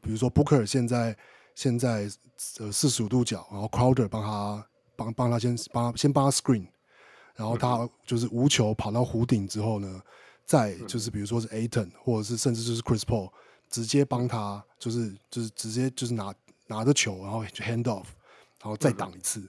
[0.00, 1.16] 比如说 Booker 现在
[1.54, 2.10] 现在
[2.58, 6.66] 呃四十五度角，然后 Crowder 帮他帮帮他先帮他先帮他 screen，
[7.34, 10.02] 然后他就是无球跑到弧顶之后呢，
[10.44, 13.30] 再就是比如说是 Ayton 或者是甚至就是 Chris Paul
[13.68, 16.34] 直接帮他就是就是直接就是拿
[16.66, 18.06] 拿着球然后 hand off，
[18.60, 19.48] 然后再挡一次，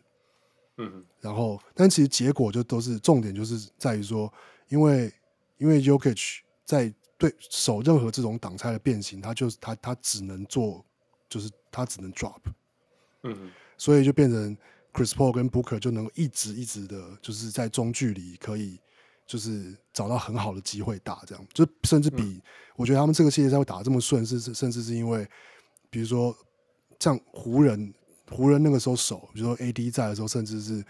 [0.77, 4.31] 嗯，然后但其实结果就都是重点就是在于说，
[4.69, 5.13] 因为
[5.57, 6.93] 因为 YOKICH 在。
[7.23, 10.86] 对手任何这种挡拆的变形，他就是他他只能做，
[11.29, 12.41] 就是他只能 drop，
[13.21, 14.57] 嗯哼，所以就变成
[14.91, 18.77] Chris Paul 跟 Booker 就能够一直一直的，就是在中距离可以
[19.25, 21.47] 就是找到很好的机会打，这样。
[21.53, 22.41] 就甚至比
[22.75, 25.25] 我觉得他们这个系列赛会打这么顺，是甚至是因为
[25.89, 26.36] 比如说
[26.99, 27.93] 像湖人
[28.31, 30.83] 湖人那个时候守，比如说 AD 在的时候，甚至是。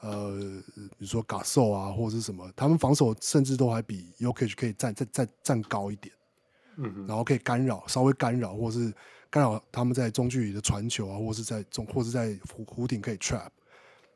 [0.00, 0.38] 呃，
[0.76, 6.14] 比如说 Gasol 啊，或者是什么，他们防守甚至都还比 Jokic 可以站再再站高一点，
[6.76, 8.92] 嗯，然后可以干扰，稍微干扰，或是
[9.30, 13.48] 干扰他们在中距离的传球啊，或是在中，或是在弧弧顶可以 trap，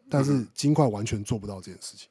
[0.09, 2.09] 但是金块完全做不到这件事情，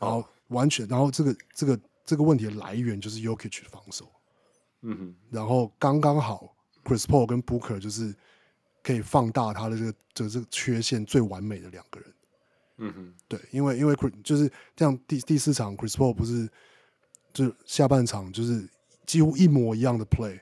[0.00, 4.10] 然后完全，然后这个这个这个问题的来源就是 Jokic 的防守，
[4.82, 8.14] 嗯哼，然后刚刚好 Chris Paul 跟 Booker 就是
[8.82, 12.12] 可以放大他的这个这个这个缺陷最完美的两个人。
[12.78, 16.48] 嗯哼，对，因为因为就是这样第第四场 Chris Paul 不是，
[17.32, 18.68] 就下半场就是
[19.06, 20.38] 几乎一模一样的 play，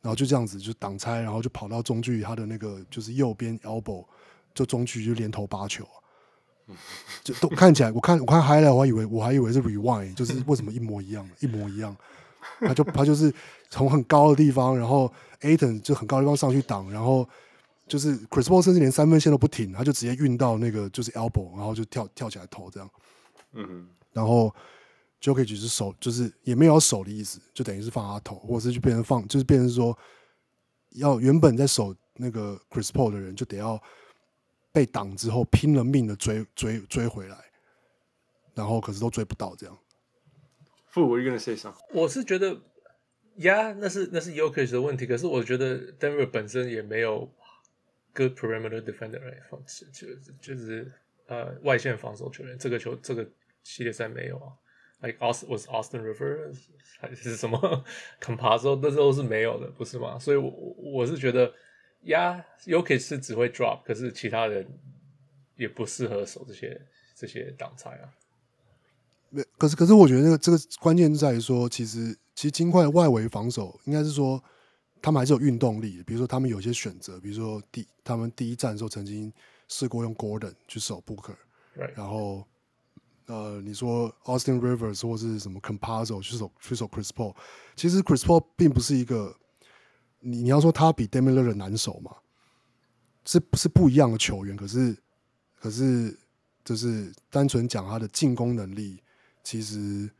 [0.00, 4.02] 然然后就这样子就挡拆，然后就跑到中距他的那个就是右边 elbow，
[4.54, 5.86] 就中距就连投八球，
[7.22, 11.94] 就都看起来，我看我看 highlight，我还以为我还以为是 rewind，就是为什么一模一样，一模一样，
[12.60, 13.30] 他就他就是
[13.68, 17.28] 从很高的地方，然后 Ayton 就很高的地方上去挡，然后
[17.88, 22.90] 就是 Chris Paul 甚至连三分线都不停，他就直接运到那个就是 elbow，然后就跳跳起来投这样，
[23.52, 24.54] 嗯，然后。
[25.20, 29.98] 就可以只是守，就是也没有要守的意思，就等于是放他投，或者是就变成放，就是变成说，
[30.90, 33.82] 要原本在守那个 Chris Paul 的人，就得要
[34.70, 37.36] 被挡之后拼了命的追追追回来，
[38.54, 39.76] 然后可是都追不到这样。
[40.86, 41.74] 傅，我跟你说啥？
[41.92, 42.56] 我是觉得，
[43.38, 47.28] 呀，那是那是 Jokic 的问题，可是我觉得 Denver 本身也没有
[48.14, 50.92] good perimeter defender 来防止，就是就是
[51.26, 53.28] 呃外线防守球员，这个球这个
[53.62, 54.52] 系列赛没有啊。
[55.00, 56.56] like Austin was Austin Rivers
[56.98, 57.84] 还是什么
[58.20, 60.18] Campazzo 那时候是没有的，不是吗？
[60.18, 61.52] 所以我，我是觉得，
[62.02, 64.66] 呀 y o k i 是只会 drop，可是其他人
[65.54, 66.80] 也不适合守这些
[67.14, 68.10] 这些挡拆啊。
[69.30, 74.42] 没，可是可是我觉得这个这个关键在于说，其实其实金块外围防守应该是说，
[75.02, 76.04] 他们还是有运动力的。
[76.04, 79.32] 比如说，他们有些选择，比如说第他们第一战的时候曾经
[79.68, 81.92] 试过用 Gordon 去守 Booker，Right.
[81.96, 82.46] 然后。
[83.30, 87.36] 呃，你说 Austin Rivers 或是什么 Campazzo 去守去守 Chris Paul，
[87.76, 89.36] 其实 Chris Paul 并不是一个，
[90.20, 92.16] 你你要说他比 Damian Lillard 难守嘛，
[93.26, 94.96] 是是不一样的球员，可是
[95.60, 96.18] 可是
[96.64, 99.02] 就是单纯讲他的进攻能力，
[99.44, 100.10] 其实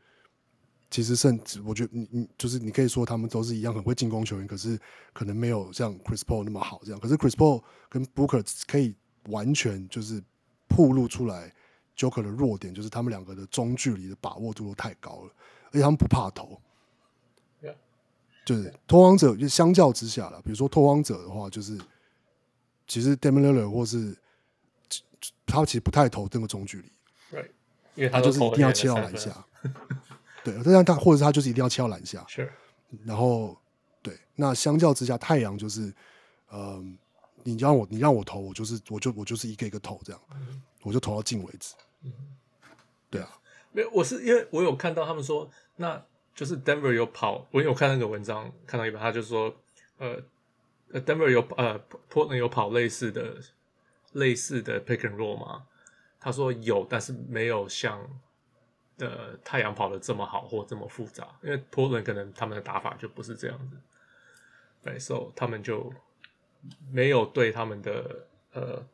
[0.89, 4.79] 其实甚至我觉得你你就是你可以说他们都是一样很会进攻球员，可是
[5.13, 8.95] 可能没有像 Chris Paul 那么好这样，可是 Chris Paul 跟 Booker 可以
[9.27, 10.23] 完全就是
[10.67, 11.53] 暴露出来。
[11.97, 15.33] Joker 的弱点就是他们两个的中距离的把握度都太高了，
[15.65, 16.57] 而且他们不怕投。
[17.61, 17.75] Yeah.
[18.45, 21.77] 就是拓荒者就相较之下了，比如说拓荒者的话，就是
[22.87, 24.17] 其实 Damian Lillard 或是
[25.45, 26.89] 他其实不太投这个中距离
[27.37, 27.49] ，Right.
[27.95, 29.45] 因为他就是一定要切到篮下。
[30.43, 32.25] 对，这样他或者是他就是一定要切到篮下。
[32.29, 32.49] Sure.
[33.05, 33.57] 然后
[34.01, 35.81] 对，那相较之下，太阳就是，
[36.51, 36.83] 嗯、呃，
[37.43, 40.61] 你让我你让我投，我就是我就我就是一个一个投这样，mm hmm.
[40.83, 41.75] 我就投到进为止。
[42.03, 42.11] 嗯，
[43.09, 43.29] 对啊，
[43.71, 49.53] 没有，我是因为我有看到他们说，那就是 Denver 有跑，我有看那个文章，看到一半，他就说，
[49.97, 50.21] 呃
[50.91, 51.79] ，Denver 有呃
[52.11, 53.37] Portland 有跑类似的
[54.13, 55.65] 类似的 pick and roll 吗？
[56.19, 57.99] 他说有，但是没有像
[58.99, 63.77] 的太阳跑的这么好或这么复杂，因为 Portland 可能他们的打法就不是这样子，
[64.83, 65.91] 对，so 他们就
[66.91, 68.85] 没有对他们的呃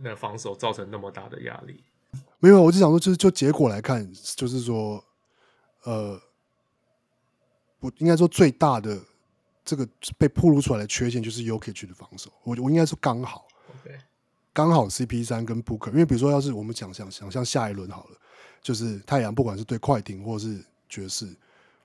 [0.00, 1.84] 那防守造成那么大的压力。
[2.38, 5.04] 没有，我就想说，就是就结果来看，就是说，
[5.82, 6.18] 呃，
[7.80, 8.98] 不应该说最大的
[9.64, 12.32] 这个被暴露出来的缺陷就是 Jokic 的防守。
[12.44, 13.46] 我我应该说刚好
[13.84, 13.98] ，Okay.
[14.52, 18.16] 刚好 CP 三跟 Booker，因为比如说要是我们讲想想象下一轮好了，
[18.62, 21.26] 就是太阳不管是对快艇或是爵士，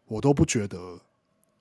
[0.07, 0.99] 我都不觉得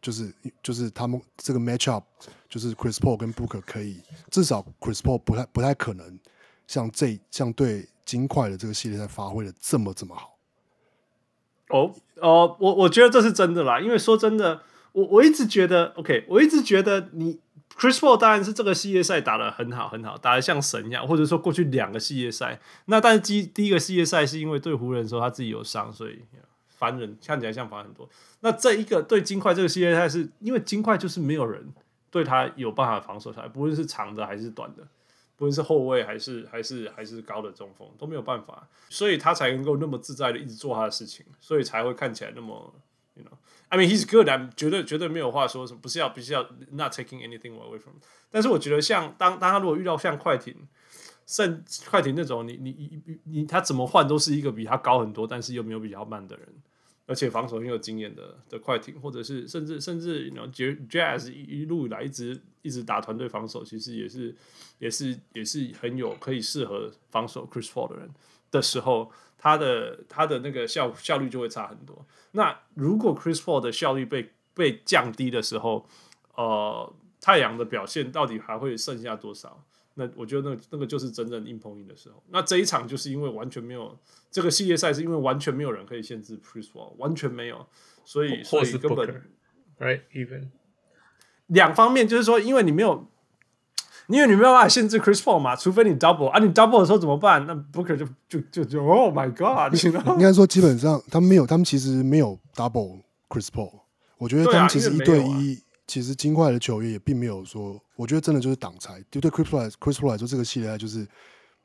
[0.01, 2.03] 就是就是他们这个 matchup
[2.49, 6.19] 就是 Chris Paul 跟 Book 可以，至少 Chris Paul 不太不太可能
[6.67, 7.89] 像这像对。
[8.05, 10.37] 金块的这个系列赛发挥的这么这么好，
[11.69, 17.39] 哦哦，我我觉得这是真的啦，因为说真的，我我一直觉得，OK，我一直觉得你
[17.77, 26.21] Chris Paul 当然是这个系列赛打得很好很好，打得像神一样，或者说过去两个系列赛，那但是第第一个系列赛是因为对湖人的时候他自己有伤，所以
[26.69, 28.09] 烦人看起来像烦很多。
[28.41, 31.73] 那这一个对金块这个系列赛是因为金块就是没有人
[32.11, 34.87] 对他有办法防守下来，不论是长的还是短的。
[35.35, 42.73] 不论是后卫还是还是还是高的中锋都没有办法，所以他才能够那么自在的一直做他的事情，所以才会看起来那么
[43.15, 43.25] ，you
[43.73, 47.97] I mean he's good，I'm 绝对绝对没有话说什么，不是要不是要 not taking anything away from，
[48.31, 50.55] 但是我觉得像当当他如果遇到像快艇，
[51.27, 56.47] 甚快艇那种，你你你你他怎么换都是一个比他高很多，但是又没有比较慢的人。
[57.07, 64.35] 而且防守很有经验的的快艇，或者是甚至甚至，you know，Jazz 一路以来一直一直打团队防守，其实也是
[64.79, 68.11] 也是也是很有可以适合防守 Chris Paul 的人。
[68.53, 72.07] 的时候，他的他的那个效效率就会差很多。
[72.31, 75.85] 那如果 Chris Paul 的效率被被降低的时候，
[76.37, 79.65] 呃，太阳的表现到底还会剩下多少？
[79.95, 82.23] 那我觉得那那个就是真正硬碰硬的时候。
[82.31, 83.99] 那这一场就是因为完全没有
[84.31, 87.67] 这个系列赛，是因为完全没有人可以限制 Chris Paul，完全没有，
[88.05, 89.23] 所以所以根本
[89.79, 90.49] right even
[91.49, 93.07] 两方面就是说，因为你没有，
[94.13, 97.45] 因为你没有办法限制 Chris Paul 嘛，除非你 double 啊，你 double 的时候怎么办？
[97.47, 99.75] 那 Booker 就就就就 Oh my God！
[100.15, 103.73] 应该说基本上他们没有，他们其实没有 double Chris Paul。
[104.19, 105.61] 我觉得他们其实一对一。
[105.85, 109.03] 其实金块的球员也并没有说，我觉得真的就是挡拆。
[109.11, 111.07] 就对 Chris Paul Chris Paul 来说，这个系列赛就是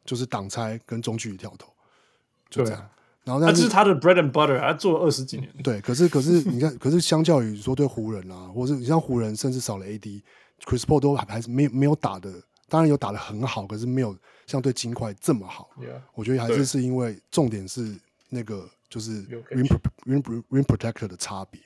[0.03, 1.71] 就是挡拆跟中距离跳投，
[2.49, 2.89] 就这样。
[3.23, 5.49] 然后但是，那是他的 bread and butter，他做了二十几年。
[5.63, 9.85] 对，可是可是你看，可是相较于说对湖人啊，或者你像湖人，甚至少了
[10.61, 12.31] AD，Chris Paul 都还还是没有没有打的，
[12.69, 15.69] 当然有打的很好，可是没有像对金块这么好。
[15.79, 16.01] Yeah.
[16.13, 17.95] 我觉得还是是因为重点是
[18.29, 19.67] 那个就是 rim
[20.05, 21.61] rim rim protector 的差别。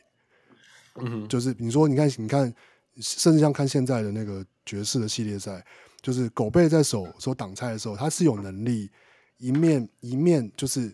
[0.96, 2.54] 嗯哼，就是你说你看你看，
[3.00, 5.66] 甚至像看现在的那个爵士的系列赛，
[6.02, 8.89] 就是狗贝在守守挡拆的时候，他是有能力
[9.38, 10.94] 一面一面就是。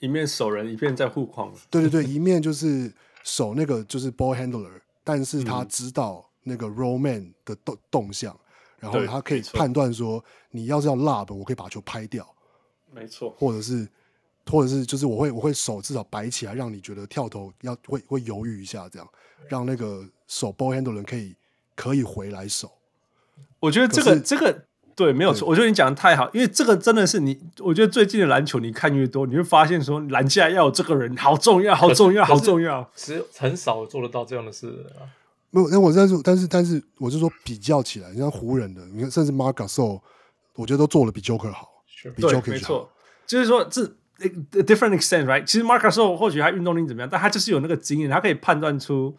[0.00, 1.52] 一面守人，一面在护框。
[1.68, 2.92] 对对对， 一面就是
[3.24, 4.70] 守那个就是 ball handler，
[5.02, 8.36] 但是他知道那个 roll man 的动动向，
[8.80, 12.26] 然后他可以判断说，你要是要 lob，我可以把球拍掉。
[12.90, 13.86] 没错，或者是，
[14.46, 19.08] 或者是，就是我会我会手至少摆起来，让你觉得跳投要会会犹豫一下，这样
[19.46, 21.36] 让那个手 ball handler 人可以
[21.76, 22.72] 可以回来手。
[23.60, 24.64] 我觉得这个这个。
[24.98, 25.46] 对，没有错。
[25.46, 27.40] 我觉得你讲的太好，因为这个真的是你。
[27.60, 32.90] 我觉得最近的篮球，你看越多，你会发现说篮下要有这个人，好重要，好重要，好重要。
[32.96, 35.06] 其实很少做得到这样的事啊。
[35.50, 40.00] 没有，那我但是但是但是，我是说比较起来，你像湖人的，你看甚至 Marc Gasol，
[40.54, 41.68] 我觉得都做的比 Joker 好，
[42.16, 42.90] 比 Joker 没错。
[43.26, 43.82] 就是说，这
[44.62, 45.44] different extent，right？
[45.44, 49.16] 其实 Marc Gasol 或许他运动力怎么样，但他就是有那个经验，他可以判断出。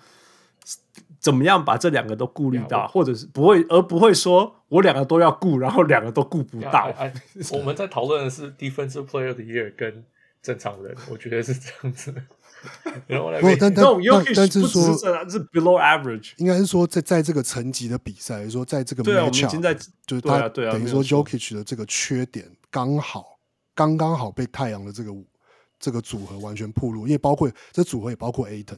[1.19, 6.89] 怎么样把这两个都顾虑到，或者是不会，而不会说我两个都要顾，然后两个都顾不到。
[7.51, 10.05] 我们在讨论的是 Defensive Player the Year 跟
[10.41, 12.13] 正常人，我觉得是这样子。
[13.07, 13.85] 然后来，但但但
[14.35, 14.81] 但是说
[15.29, 23.39] 是 Below Average，应该是说在在这个层级的比赛，说在这个 matchup，就是他等于说 Jokic 的这个缺点刚好
[23.73, 25.11] 刚刚好被太阳的这个
[25.79, 28.77] 这个组合完全暴露，因为包括这组合也包括 Ayton。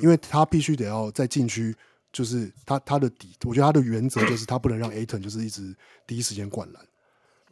[0.00, 1.72] 因为他必须得要在禁区，
[2.12, 5.72] 就是他他的底，我觉得他的原则就是他不能让 Ayton 就是一直
[6.04, 6.84] 第一时间灌篮。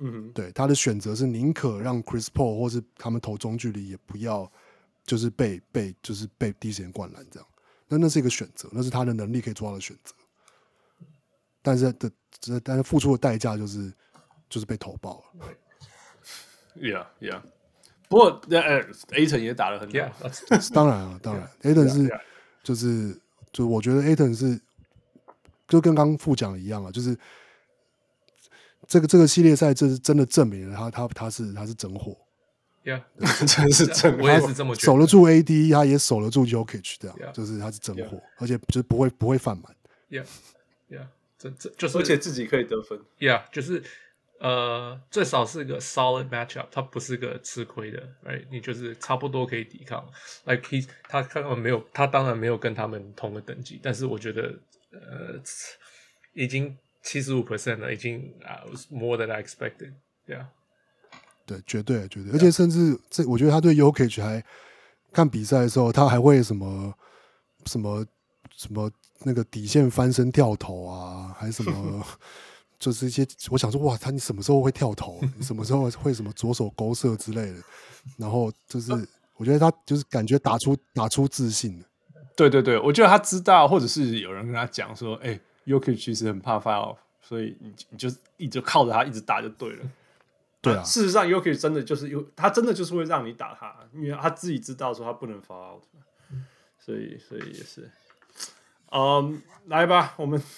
[0.01, 4.51] 嗯，对，他的选择是宁可让 Chris Paul 或是他们投中距离，也不要
[5.05, 7.48] 就是被被就是被第一时间灌篮这样。
[7.88, 10.14] 那那是一个选择，那是他的能力可以做到的选择。
[11.62, 12.11] 但是的，
[12.62, 13.92] 但是付出的代价就是
[14.48, 15.48] 就是被投爆了。
[16.76, 17.40] Yeah, yeah.
[18.09, 18.82] 不过，呃
[19.12, 20.28] ，Ayton 也打得很好。
[20.74, 22.20] 当然啊，当然，Ayton 是
[22.62, 23.18] 就是
[23.52, 24.61] 就我觉得 Ayton 是
[25.68, 27.16] 就跟刚刚副讲的一样啊，就是
[28.86, 32.16] 这个这个系列赛，这是真的证明了他他他是他是真货。
[32.87, 33.03] Yeah，
[33.47, 34.87] 真是真，我也是这么觉得。
[34.87, 39.74] 守得住 AD，他也守得住 Jokic，这样就是他是真货，而且就是不会不会犯满。
[40.11, 41.07] Yeah，Yeah，
[41.39, 43.01] 这这就是而且自己可以得分。
[43.18, 43.82] Yeah，就是。
[44.41, 48.45] 呃，最少是个 solid matchup，他不是个吃亏的，right？
[48.51, 50.07] 你就是差不多可以抵抗。
[50.45, 54.53] Like he，他根本没有，他当然没有跟他们同个等级，但是我觉得，
[54.91, 55.41] 呃，
[56.35, 60.45] 已经七十五 percent 了，已经啊、uh,，more than I expected，yeah。
[61.47, 64.45] 对，绝对绝对，而且甚至这，我觉得他对 Jokic 还
[65.12, 66.92] 看比赛的时候，他还会什么
[67.66, 68.05] 什么
[68.57, 68.90] 什么
[69.24, 72.05] 那个底线翻身跳投啊，还是什么。
[72.76, 75.18] 就是一些，我想说，哇，他你什么时候会跳投？
[75.38, 77.55] 你什么时候会什么左手勾射之类的？
[78.18, 78.92] 然后就是，
[79.36, 81.82] 我觉得他就是感觉打出打出自信。
[82.36, 89.86] 对对对，我觉得他知道，或者是有人跟他讲说，哎，Jokic 其实很怕 foul，所以你你就一直靠着他一直打就对了。
[90.65, 95.81] 对啊，事实上 y o k i 真的就是有，他真的就是会让你打他，因为他自己知道说他不能 foul，
[96.79, 97.91] 所以所以也是，
[98.91, 100.43] 嗯，来吧，我们。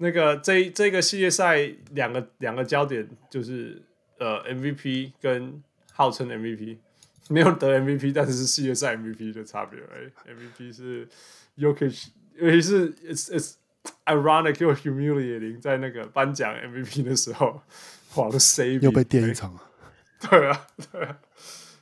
[0.00, 3.82] 那个这这个系列赛两个两个焦点就是
[4.18, 5.60] 呃 MVP 跟
[5.92, 6.76] 号称 MVP
[7.28, 9.80] 没有得 MVP，但是是系列赛 MVP 的差别。
[9.92, 11.08] 哎，MVP 是
[11.58, 13.54] Jokic，尤其是 it's it's
[14.04, 17.60] ironic 又 humiliating，在那个颁奖 MVP 的时候，
[18.80, 19.62] 又被电一场了。
[20.20, 21.18] 对啊，对啊。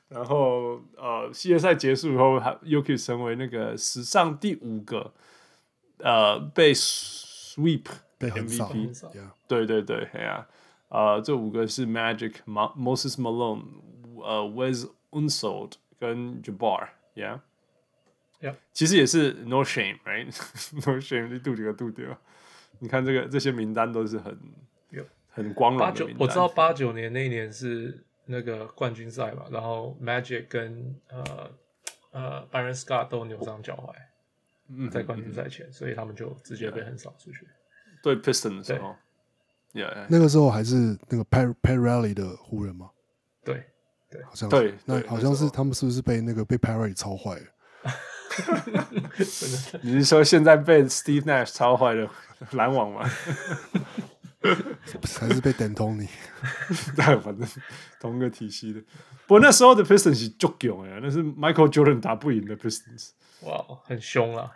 [0.08, 5.12] 然后呃，系列赛结束以后，Jokic 成为那个史上第五个
[5.98, 7.84] 呃被 sweep。
[8.18, 9.12] MVP，
[9.46, 10.46] 对对对，哎呀，
[10.88, 13.62] 呃，这五个是 Magic、Moses Malone、
[14.22, 22.18] 呃 Wes Unseld 跟 Jabbar，Yeah，Yeah，其实也是 No Shame，Right？No Shame，你杜几个杜掉？
[22.78, 24.40] 你看这个这些名单都是很
[25.36, 26.08] 很光荣八九。
[26.18, 31.50] 我知道八九年那一年是那个冠军赛嘛，然后 Magic 跟呃
[32.10, 33.92] 呃 Byron Scott 都扭伤脚踝，
[34.68, 37.46] 嗯在冠军赛前，所以他们就直接被横扫出去。
[38.02, 38.96] 对 Piston 的时候
[39.74, 42.90] ，Yeah，那个时候还是那个 Pat Pat Riley 的湖人吗？
[43.44, 43.62] 对
[44.10, 47.46] 对，好像对，那好像是他们是不是被那个被 Pat Riley 超坏了？
[49.82, 52.08] 你是说现在被 Steve Nash 超坏的
[52.52, 53.08] 篮网吗？
[55.18, 56.08] 还是被等通你？
[56.96, 57.48] 对，反正
[58.00, 58.80] 同一个体系的。
[59.26, 63.10] 不过那时候的 Pistons 是足强呀，那是 Michael Jordan 打不赢的 Pistons。
[63.42, 64.50] 哇，很凶啊！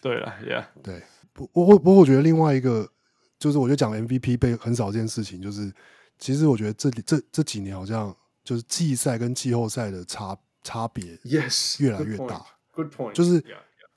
[0.00, 1.02] 对了，Yeah，对。
[1.32, 2.90] 不，我我不过我觉得另外一个
[3.38, 5.72] 就是，我觉得讲 MVP 被很少这件事情，就是
[6.18, 12.44] 其实我觉得这这这几年好像就是季赛跟季后赛的差差别，Yes，越来越大。
[12.72, 13.44] Good point，就是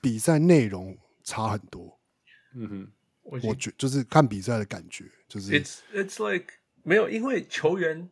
[0.00, 1.98] 比赛内容差很多。
[2.54, 2.88] 嗯哼。
[3.42, 5.52] 我觉就是看比赛的感觉，就是。
[5.52, 8.10] It's it's like 没有，因为球员。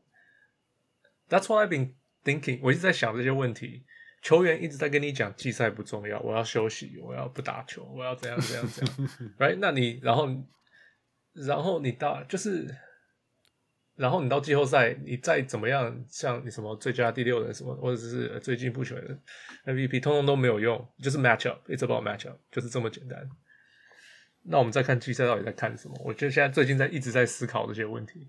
[1.30, 1.92] That's what I've been
[2.24, 2.58] thinking。
[2.62, 3.84] 我一直在想这些问题。
[4.22, 9.08] 球员一直在跟你讲季赛不重要，我要休息，我要不打球，我要怎样怎样怎样。
[9.38, 9.58] Right？
[9.60, 10.26] 那你然后
[11.34, 12.74] 然后你到就是，
[13.94, 19.18] 然后你到季后赛，你再怎么样，像你什么最佳第六人什么，或者是最近不球的
[19.66, 23.28] MVP，通通都没有用，就是 match up，it's about match up，就是这么简单。
[24.50, 25.94] 那我们再看季赛到底在看什么？
[26.04, 28.26] 我觉得现在最近在一直在思考这些问题。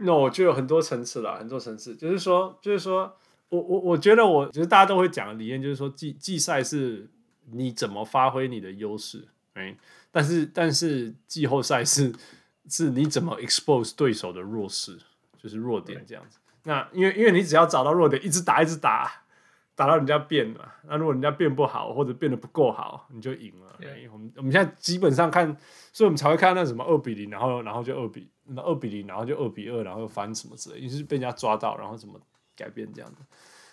[0.00, 3.16] 那我就有很多层次了，很多层次，就是说，就是说
[3.48, 7.08] 我我我觉得我，我觉得大家都会讲的理念，就是说季季赛是
[7.52, 9.76] 你怎么发挥你的优势，哎，
[10.10, 12.12] 但是但是季后赛是
[12.68, 14.98] 是你怎么 expose 对手的弱势，
[15.40, 16.38] 就是弱点这样子。
[16.64, 19.21] 那因为因为你只要找到弱点，一直打一直打。
[19.82, 23.76] 打到人家变了，那如果人家变不好或者变得不够好，你就赢了。
[24.12, 25.44] 我们我们现在基本上看，
[25.92, 32.20] 所以我们才会看那什么二比零，然后然后就二比那二比零，然后就二比二，然后又翻什么之类，因为是被人家抓到，然后怎么
[32.54, 33.18] 改变这样的。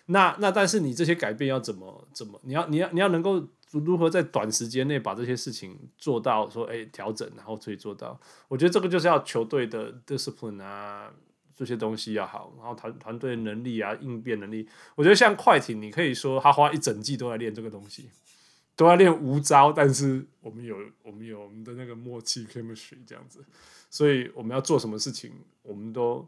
[0.08, 8.20] 那那但是你这些改变要怎么怎么，你要你要你要能够如何在短时间内把这些事情做到，说哎调整，然后可以做到。
[8.48, 11.12] 我觉得这个就是要球队的 discipline 啊。
[11.60, 18.10] 这些东西要好，然后团团队能力啊，应变能力，我觉得像快艇，你可以说他花一整季都在练这个东西，
[18.78, 23.44] 都在练无招，但是我们有我们有我们的那个默契 chemistry 这样子，
[23.90, 25.34] 所以我们要做什么事情，
[25.64, 26.26] 我们都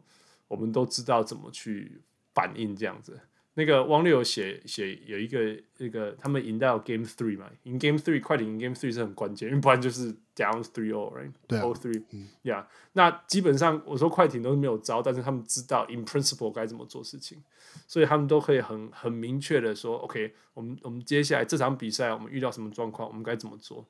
[0.48, 2.02] 我们都知道怎么去
[2.34, 3.18] 反应这样子。
[3.54, 11.32] 那个汪六有写写有一个那个他们赢到 Game Three 嘛，赢 Game Three 快点赢 Game Three 是很关键，因为不然就是 Down Three All，right？
[11.46, 12.64] 对啊 All Three，嗯，Yeah。
[12.94, 17.42] 那基本上我说快艇都是没有招，但是他们知道 In Principle 该怎么做事情，
[17.86, 23.86] 所以他们都可以很很明确的说，OK，我们我们接下来这场比赛我们遇到什么状况，我们该怎么做。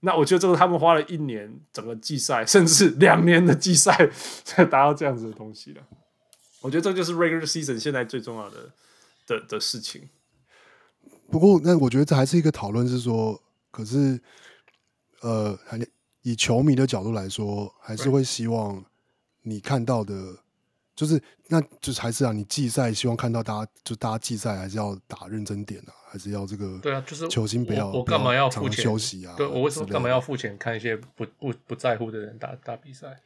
[0.00, 4.10] 那我觉得这个他们花了一年整个季赛，甚至两年的季赛
[4.42, 5.82] 才达到这样子的东西了。
[6.60, 8.72] 我觉得这就是 regular season 现在最重要的
[9.26, 10.08] 的的事情。
[11.30, 13.40] 不过，那我觉得这还是一个讨论，是说，
[13.70, 14.20] 可是，
[15.20, 15.58] 呃，
[16.22, 18.84] 以球迷的角度来说，还是会希望
[19.42, 20.38] 你看到的，
[20.96, 26.78] 就是，那就是还是啊，你季赛希望看到大家，就大家季赛还是要打认真点啊，还是要这个？
[26.80, 29.34] 对啊，就是球星不要，我干嘛要付钱休息啊？
[29.36, 33.20] 对，我为什么干嘛要付钱看一些不不不在乎的人打打比赛？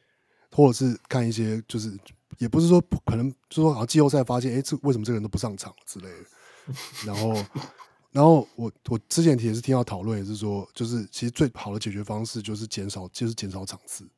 [0.53, 1.99] 或者是看一些就是。
[2.39, 6.24] 也不是说不可能，就说好像季后赛发现，哎、欸，这为什么这个人都不上场之类的。
[7.05, 7.35] 然后，
[8.11, 14.09] 然后我我之前也是听到讨论，也是说，就是其实最好的解决方式就是减少，就是减少场次。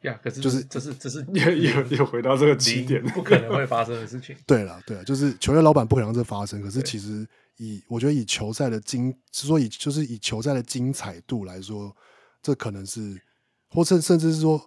[0.00, 4.34] 呀，可是就是这是这是又又又回到这个起点，不可能会发生的事情。
[4.46, 6.62] 对了，对了，就是球队老板不可能让这发生。
[6.62, 7.28] 可是其实
[7.58, 11.94] 以我觉得以球赛的精，是说以就是以球赛的精彩度来说，
[12.42, 13.20] 这可能是，
[13.68, 14.58] 或甚甚至是说。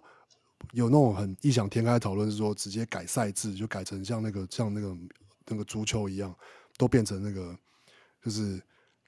[0.72, 4.96] 有那种很异想天开的讨论，是说直接改赛制，就改成像那个像那个
[5.46, 6.34] 那个足球一样，
[6.76, 7.56] 都变成那个
[8.22, 8.60] 就是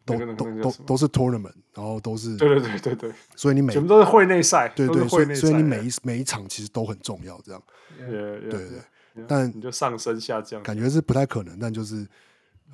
[0.05, 7.63] 都、那个、都都都是 tournament，然后都是对对对对对，所以你每全部都是会内赛，对对，所以你每一每一场其实都很重要，这样
[8.01, 11.97] ，yeah, 对对对，对 yeah, 但你就上升下降，感觉是不太可能，但就是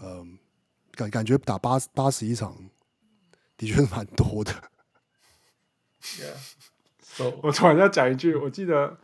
[0.01, 0.27] 嗯、呃，
[0.93, 2.57] 感感觉打八八十一场
[3.57, 4.53] 的确是蛮多的。
[7.43, 8.97] 我突然要讲一句，我记得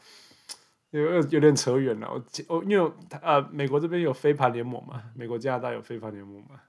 [0.90, 2.10] 有有点扯远了。
[2.10, 2.92] 我我因为
[3.22, 6.60] 呃，美国这边有飞盘联盟嘛，美国加拿大有飞盘联盟嘛。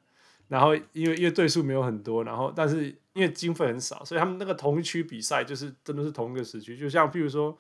[0.50, 6.76] 然后因为因为队数没有很多，然后但是因为经费很少，所以他们那个同一区比赛就是真的是同一个时区。
[6.76, 7.56] 就像譬如说，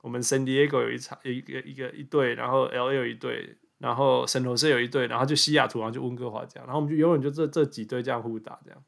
[0.00, 8.84] 我们 San Diego 有一场有一个一个一队，然后 LA 有一队，然后 San Jose 有一队，然后就西雅图，然后就温哥华这样，然后我们就永远就这这几队这样互打这样。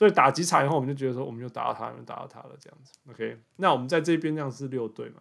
[0.00, 2.94] 所以打几场以后，我们就觉得说，我们就打到他，我们打到他了这样子。
[3.10, 5.20] OK，那我们在这边这样是六队嘛。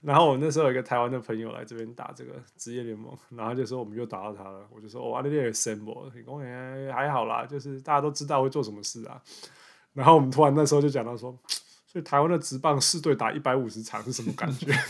[0.00, 4.66] 然后我那时候有一个台湾的朋友来这边打这个职业联盟，然后就说我们又打到他了。
[4.72, 9.22] 我就说哇，那边有 symbol，公园还好啦，就是大家都知道会做什么事啊。
[9.92, 11.38] 然后我们突然那时候就讲到说，
[11.86, 14.72] 所以台湾的职棒四队打一百五十场是什么感觉？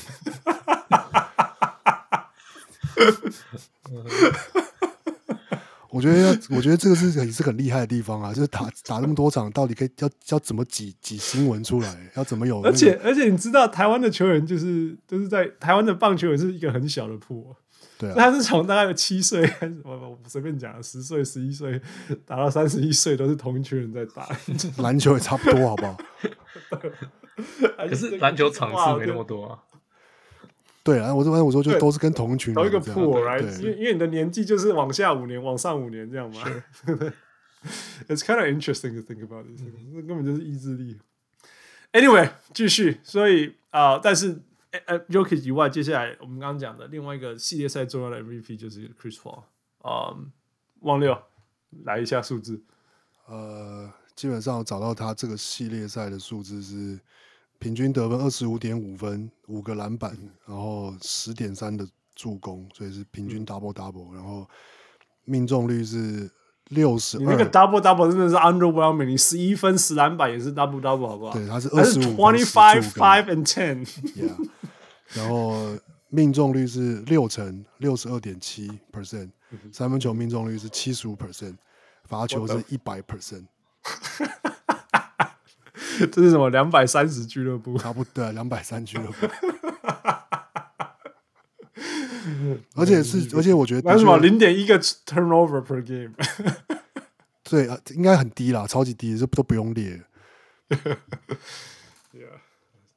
[5.93, 12.69] 我觉得要， 我觉得这个是也是很厉害的地方啊，就是打打那么多场，到底可以要要怎么挤挤新闻出来，要怎么有、那个？
[12.71, 17.55] 而且而且你知道，台湾的球员就是就是在台湾的棒球也是一个很小的铺，
[17.99, 21.81] 对啊，他是从大概有七岁开始，我我随便讲，十岁、十一岁
[22.25, 24.27] 打到三十一岁，都是同一群人在打。
[24.83, 25.97] 篮球也差不多，好不好？
[27.89, 29.59] 可是篮球场次没那么多啊。
[30.85, 33.61] 对啊，我这边我说就都是跟同一群人同一个 pool，right？
[33.61, 36.41] 因为因为你的年纪就是往下五年，往上五年这样嘛。
[38.09, 40.99] It's kind of interesting to think about this，这、嗯、根本就是意志力。
[41.93, 44.43] Anyway，继续，所以啊、呃，但是
[44.87, 49.45] 呃 Jokic 以外，接下来我们刚刚讲的另外一个系列赛重要的 MVP 就是 Chris Paul。
[49.83, 50.17] 啊，
[50.81, 51.17] 忘六
[51.85, 52.61] 来一下数字。
[53.27, 56.99] 呃，基本上找到他这个系列赛的数字是。
[57.63, 64.13] 平均得分二十五点五分，五个篮板，然后十点三的助攻，所以是平均 double double。
[64.13, 64.45] 然后
[65.25, 66.29] 命中率是
[66.71, 67.21] 六十二。
[67.21, 71.35] 你那个 double double 真的是 underwhelming，你十一分十篮板也是 double double，好不好？
[71.35, 73.87] 对，他是二十五 twenty five five and ten。
[74.17, 74.49] Yeah，
[75.13, 79.31] 然后命中率是六成，六十二点七 percent，
[79.71, 81.55] 三分球命中率是七十五 percent，
[82.07, 83.45] 罚球是一百 percent。
[86.13, 86.51] 这是什么？
[86.51, 87.77] 两百三十俱乐部？
[87.79, 89.29] 差不多，两百三俱乐部。
[92.77, 96.15] 而且是，而且我觉得为什么零点一个 turnover per game？
[97.43, 100.03] 对啊，应该很低啦，超级低，这都不用列。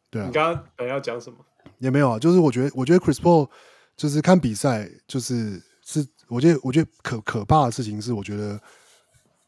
[0.09, 1.37] 对啊，你刚刚本来要讲什么？
[1.79, 3.49] 也没有啊，就是我觉得，我觉得 Chris Paul
[3.97, 8.61] 就是看比赛，就是是，我觉得，我觉得可可怕的事情是，我觉得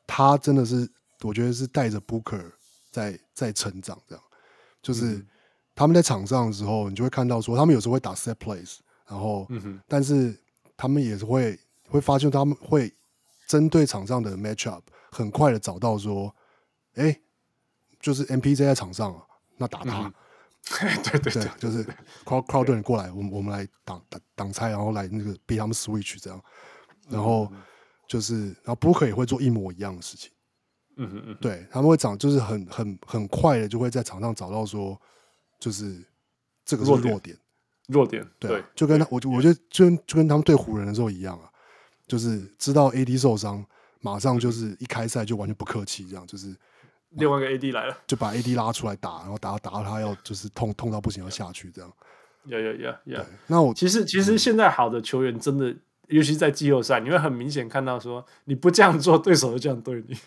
[0.06, 0.90] 他真的是，
[1.22, 2.52] 我觉得是带着 Booker。
[2.92, 4.24] 在在成长，这样。
[4.82, 5.26] 就是
[5.76, 8.78] 他们在场上的时候，你就会看到说，他们有时候会打 set plays，
[9.08, 10.40] 然后，嗯、但是
[10.78, 11.60] 他们也是会
[11.90, 12.94] 会发现他们会
[13.48, 16.34] 针对场上的 match up，很快的找到说，
[16.96, 17.22] 哎、欸，
[18.00, 19.22] 就是 MPJ 在场上啊，
[19.58, 20.14] 那打他，嗯、
[21.04, 21.84] 对对 对，对，就是
[22.24, 26.42] crowd crowd 过来，我们我们来挡挡挡拆，然后来那个逼他们 switch 这样，
[27.10, 27.52] 然后
[28.08, 30.32] 就是，然后 Booker 也会做一模一样的事情。
[30.98, 35.00] 嗯嗯嗯，对，他们会长，就是很很很快的就会在场上找到说，
[35.60, 36.04] 就是
[36.66, 37.38] 这个是弱点，
[37.88, 41.50] 弱点，对，对，就跟他，我就我觉得就就跟他们对湖人的时候一样啊，
[42.08, 43.66] 就是知道 AD 受伤，
[44.02, 46.56] 马上就是一开赛就完全不客气，这样就是
[47.12, 51.94] 另外一个 AD 来了，就把 AD 拉出来打，然后打打到他要就是痛痛到不行要下去这样，
[52.48, 55.76] 呀呀呀呀，那我其实其实现在好的球员真的，
[56.08, 60.18] 尤其在季后赛，你会很明显看到说，你不这样做，对手就这样对你。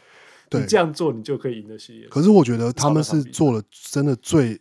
[0.51, 2.09] 对，你这样做，你就可以赢得系列。
[2.09, 4.61] 可是我觉得他们是做了真的最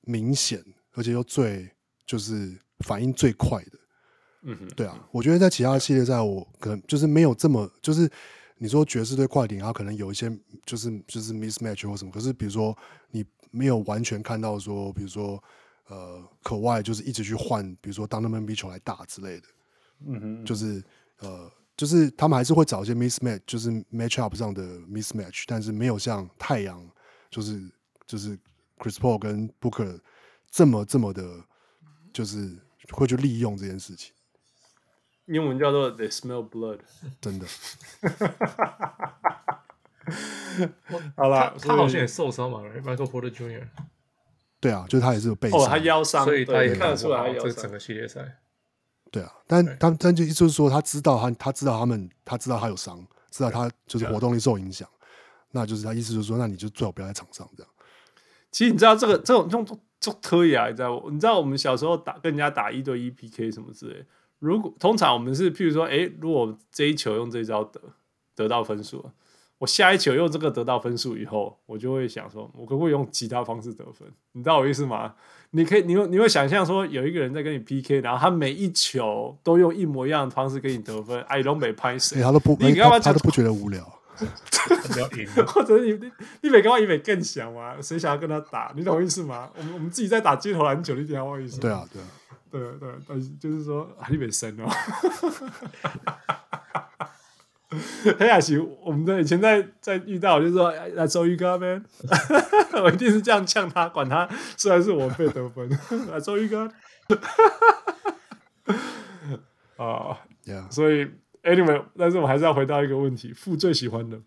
[0.00, 1.70] 明显，而且又最
[2.06, 3.78] 就是反应最快的。
[4.42, 8.10] 嗯哼，对啊，我觉得在其他的系列赛，我可能就是没有这么就是
[8.56, 10.34] 你说爵士对快艇，他可能有一些
[10.64, 12.10] 就是就是 mismatch 或什么。
[12.10, 12.74] 可是比如说
[13.10, 15.42] 你没有完全看到说，比如说
[15.88, 19.46] 呃，可外就是一直去换，比如说当他们比球来打之类的。
[20.06, 20.82] 嗯哼，就是
[21.18, 21.52] 呃。
[21.76, 26.88] 就是他们还是会找一些 mismatch，就是 match up 上的 mismatch，但是没有像太阳，
[27.30, 27.60] 就是
[28.06, 28.38] 就是
[28.78, 30.00] Chris Paul 跟 Booker
[30.50, 31.44] 这么这么的，
[32.12, 32.56] 就是
[32.92, 34.14] 会去利用这件事情。
[35.26, 36.78] 英文叫做 They smell blood，
[37.20, 37.46] 真的。
[41.16, 43.66] 好了，他好像也受伤嘛，Michael Porter Jr。
[44.60, 48.38] 对啊，就是他也是有背伤，哦，他腰伤，所以他也看得出来这整个系列赛。
[49.16, 54.88] 对啊，但他但就就是说，他知道他他知道他们，他知道他有伤，知道他就是活动力受影响，
[55.52, 57.72] 那就是他意思就是说，那你就最好不要在场上这样。
[58.50, 59.64] 其实你知道这个这种这种
[59.98, 64.04] 这种特异啊，你知道你知道我们小时候打跟人家打一对一 PK 什么之类，
[64.38, 67.80] 如果通常我们是譬如说，哎，如果这一球用这一招得
[68.34, 69.10] 得到分数。
[69.58, 74.06] 我下一球用这个得到分数以后，我就会想说，我可不可以用其他方式得分？
[74.32, 75.14] 你知道我意思吗？
[75.50, 83.82] 你可以，你会你会想象说，有一个人在跟你 PK，然后他每一球都用一模一样的方式给你得分，哎，都没拍谁，他都不，你干嘛他都不觉得无聊，
[85.46, 86.10] 或者你你
[86.42, 87.76] 你每干嘛，你每更想吗？
[87.80, 88.72] 谁想要跟他打？
[88.76, 89.48] 你懂我意思吗？
[89.56, 91.58] 我们我们自己在打街头篮球，你懂我意思？
[91.60, 92.08] 对啊，对啊，
[92.50, 94.68] 对对，但是就是说，你没神哦。
[98.18, 101.82] 黑亚奇，我们在以前在在遇到，就是说来周瑜哥呗，
[102.80, 105.68] 我一定是这样呛他，管他虽然是我被得分，
[106.12, 106.70] 来周瑜哥，
[109.76, 110.16] 啊，
[110.70, 111.04] 所以
[111.42, 114.20] anyway，但是我还是要回到一个问题，父最喜欢的，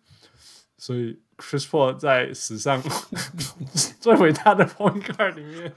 [0.77, 2.83] 所以 Chris Paul 在史上
[4.01, 5.73] 最伟大的 point guard 里面，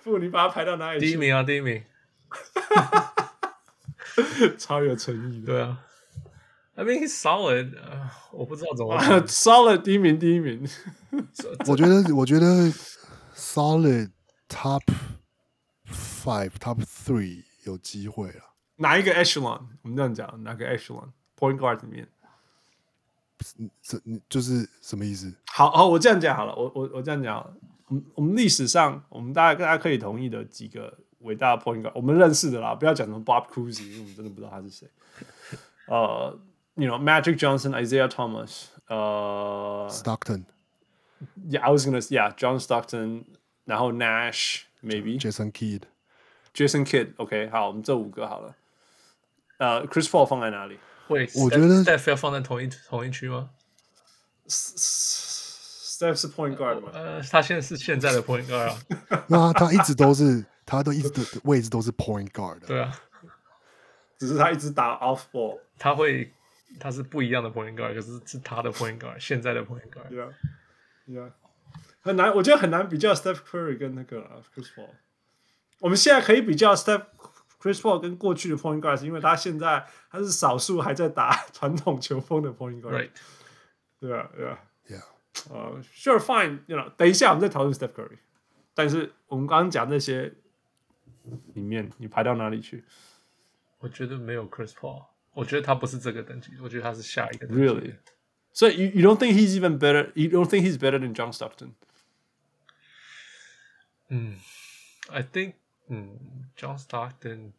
[0.00, 1.00] 父你把他排到哪里？
[1.00, 1.82] 第一名啊，第一名，
[4.56, 5.80] 超有诚意的，对啊。
[6.76, 8.98] I mean he's solid，、uh, 我不知道怎么
[9.28, 10.68] solid 第一名第一名。
[11.68, 12.72] 我觉得我觉得
[13.34, 14.10] solid
[14.48, 14.82] top
[15.86, 18.54] five top three 有机会了。
[18.76, 19.60] 哪一个 echelon？
[19.82, 22.08] 我们这样讲，哪个 echelon？Point guard 里面，
[23.80, 25.32] 这就是什么意思？
[25.46, 27.38] 好好，我这样讲好了，我我我这样讲，
[27.86, 34.88] 我们我们历史上，我们大家大家可以同意的几个伟大的 point guard，我们认识的啦，不要讲什么 Bob Cousy，因为我们真的不知道他是谁。
[35.86, 36.36] 呃、
[36.75, 43.25] uh,，you know Magic Johnson、Isaiah Thomas，呃、uh,，Stockton。Yeah, I was gonna, yeah, John Stockton，
[43.65, 48.55] 然后 Nash，maybe Jason Kidd，Jason Kidd，OK，、okay, 好，我们这五个好了。
[49.57, 50.79] 呃、uh,，Chris Paul 放在哪里？
[51.07, 53.49] 会，我觉得 Steph 要放在同一同一区吗？
[54.47, 56.91] Steph 是 Point Guard 吗？
[56.93, 58.79] 呃，他现在是现在的 Point Guard 啊。
[59.27, 62.59] 那他一直都是，他都一直的位置都是 Point Guard。
[62.65, 62.95] 对啊，
[64.17, 66.31] 只是他一直打 Off Ball，他会，
[66.78, 70.08] 他是不一样的 Point Guard，可是是他的 Point Guard，现在的 Point Guard。
[70.10, 70.32] Yeah,
[71.08, 71.32] yeah，
[72.00, 74.90] 很难，我觉得很难比较 Steph Curry 跟那个 Chris Paul。
[75.80, 77.04] 我们现在可以比较 Steph。
[77.60, 83.08] Chris Paul 跟过去的 point guard 是因为他现在他是少数还在打传统球风的 point guard，
[83.98, 85.02] 对啊，对啊，Yeah，
[85.50, 88.18] 呃、uh,，Sure fine，you know，等一下我们再讨论 Steph Curry，
[88.74, 90.34] 但是我们刚刚讲那些
[91.54, 92.84] 里面，你排到哪里去？
[93.78, 97.63] 我觉得没有 Chris Paul，我觉得他不是这个等级，我觉得他是下一个等级。
[97.63, 97.95] Really？
[98.51, 101.73] 所以 you you don't think he's even better？You don't think he's better than John Stockton？
[104.09, 104.39] 嗯，
[105.09, 105.53] I think。
[105.91, 106.19] 嗯，
[106.55, 107.51] John Stockton，it's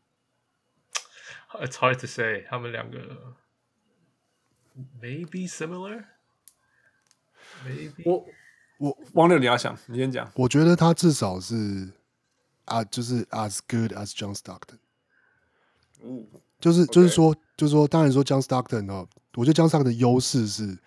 [1.78, 3.34] hard to say，他们两个
[5.03, 6.05] maybe similar，maybe。
[8.05, 8.24] 我
[8.78, 10.30] 我王六你要想，你先讲。
[10.36, 11.92] 我觉得他至少是
[12.66, 14.78] 啊，就是 as good as John Stockton。
[16.01, 16.28] 嗯，
[16.61, 20.78] 就是就是说， 就是说，当然说 John Stockton 哦，我觉得 John Stockton 的优势是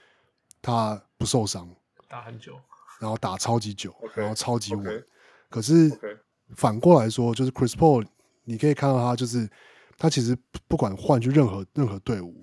[0.60, 1.68] 他不受伤，
[2.08, 2.54] 打很久，
[3.00, 5.04] 然后打超级久，然后超级稳。
[5.48, 6.18] 可是。
[6.56, 8.06] 反过来说，就是 Chris Paul，
[8.44, 9.46] 你可以看到他，就是
[9.98, 10.34] 他其实
[10.66, 12.42] 不管换去任何任何队伍，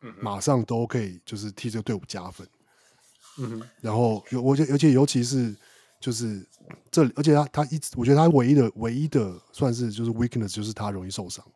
[0.00, 2.44] 嗯，马上都可以就是替这个队伍加分，
[3.38, 5.54] 嗯，然后有我觉得，而且尤其是
[6.00, 6.44] 就是
[6.90, 11.46] 这里，而且他他一直，我觉得他唯一的唯一的算是就是 weakness 就是他容易受伤，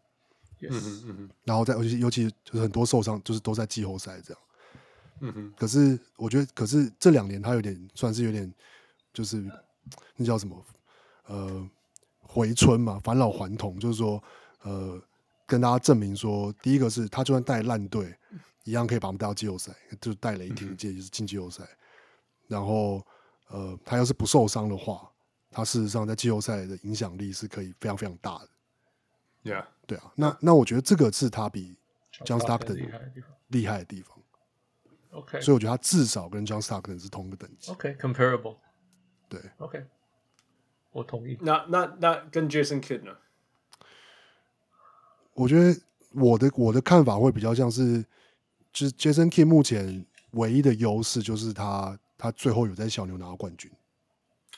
[0.71, 4.43] 嗯嗯，然后在尤其尤其就是很多受伤就是都在季后赛这样，
[5.21, 8.53] 嗯哼，可是我觉得，可是这两年他有点算是有点
[9.13, 9.45] 就是
[10.17, 10.65] 那叫什么？
[11.27, 11.69] 呃，
[12.21, 14.23] 回春嘛，返老还童，就是说，
[14.63, 15.01] 呃，
[15.47, 18.15] 跟大家证明说，第一个是他就算带烂队，
[18.65, 21.63] 一样可以把我们带到季后赛，就带雷霆这也是进季后赛。
[22.49, 23.07] 然后，
[23.49, 25.09] 呃，他要是不受伤的话，
[25.51, 28.49] 他事实上在季后赛的影响力是可以非常非常大的。
[29.45, 31.77] Yeah，对啊，那那我觉得这个是他比
[32.25, 33.31] John Stockton 厉害的地方。
[33.49, 34.19] 厉害的地方。
[35.11, 37.71] OK，所以我觉得他至少跟 John Stockton 是同个等级。
[37.71, 38.57] OK，comparable。
[39.29, 39.39] 对。
[39.59, 39.85] OK。
[40.93, 41.37] 我同意。
[41.41, 43.13] 那那那跟 Jason Kidd 呢？
[45.35, 45.79] 我觉得
[46.13, 48.03] 我的我的看法会比较像是，
[48.73, 53.71] 就是 Jason Kidd 目前唯一的优势就是他他最后有在小牛拿到冠军。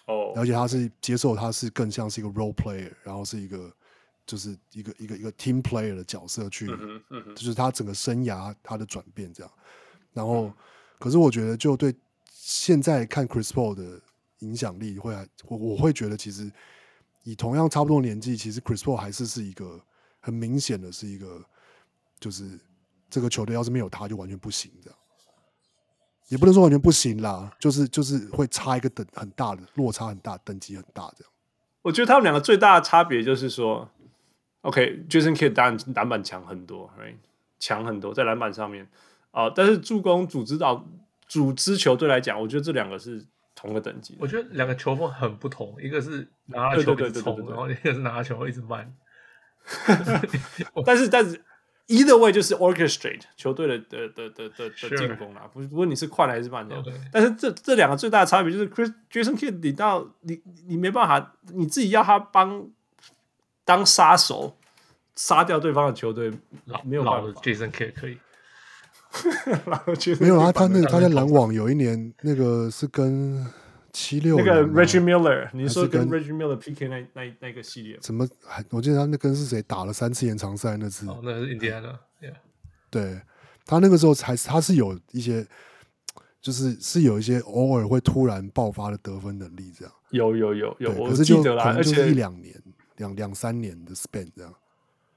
[0.07, 0.33] 哦。
[0.37, 3.73] 而且他是接受他是更像是一个 role player，然后是一个
[4.27, 6.67] 就是一个一个一个 team player 的角色去，
[7.35, 9.53] 就是他整个生涯他的转变这样。
[10.13, 10.53] 然后，
[10.99, 11.95] 可是我觉得就对
[12.31, 14.01] 现在看 Chris Paul 的。
[14.41, 16.53] 影响力会还我我会觉得，其实
[17.23, 19.81] 以同样差不多年纪，其实 Chris Paul 还是是一个
[20.21, 21.43] 很明显的是一个，
[22.21, 22.61] 就是
[23.09, 24.99] 这个球队要是没有他就完全不行这样，
[26.29, 31.33] 也不能说完全不行啦，就是就是会差一个等很大的落差很大，等级很大这样。
[31.81, 33.89] 我觉得他们两个最大的差别就是说
[34.65, 37.15] ，OK，Jason Kidd 当然篮板强很多，right？
[37.59, 38.87] 强很多在篮板上面
[39.31, 40.85] 啊，呃，但是助攻组织到
[41.29, 43.25] 组织球队来讲，我觉得这两个是。
[43.57, 48.93] 同个等级，我觉得两个球风很不同，一个是拿球一直冲，然后一个是拿球一直慢。
[50.85, 51.41] 但是但是
[51.87, 55.49] ，either way 就是 orchestrate 球队的的的的的的进攻啦。
[55.53, 56.69] 不不论你是快还是慢.
[57.13, 62.69] 但是这这两个最大的差别就是 Chris Jason Kidd 你到你你没办法，你自己要他帮
[63.65, 64.57] 当杀手，
[65.17, 66.31] 杀掉对方的球队，
[66.85, 67.41] 没有办法。
[67.41, 68.19] Jason Kidd 可以。
[70.19, 73.47] 没有啊，他那个他在篮网有一年那个是跟
[73.93, 81.07] 七六那个 Reggie Miller，你说跟 Reggie Miller PK 那那那个系列，怎么还我记得他那跟是谁打了三次延长赛那次？
[81.07, 81.97] 哦，那是印第安纳。
[82.91, 83.21] 对，
[83.65, 85.47] 他那个时候才他是有一些，
[86.41, 89.95] 就是是有一些偶尔会突然爆发的得分能力这样。
[90.11, 92.53] 有有有有，可是就可能就是一两年、
[92.97, 94.55] 两两三年的 span 这样。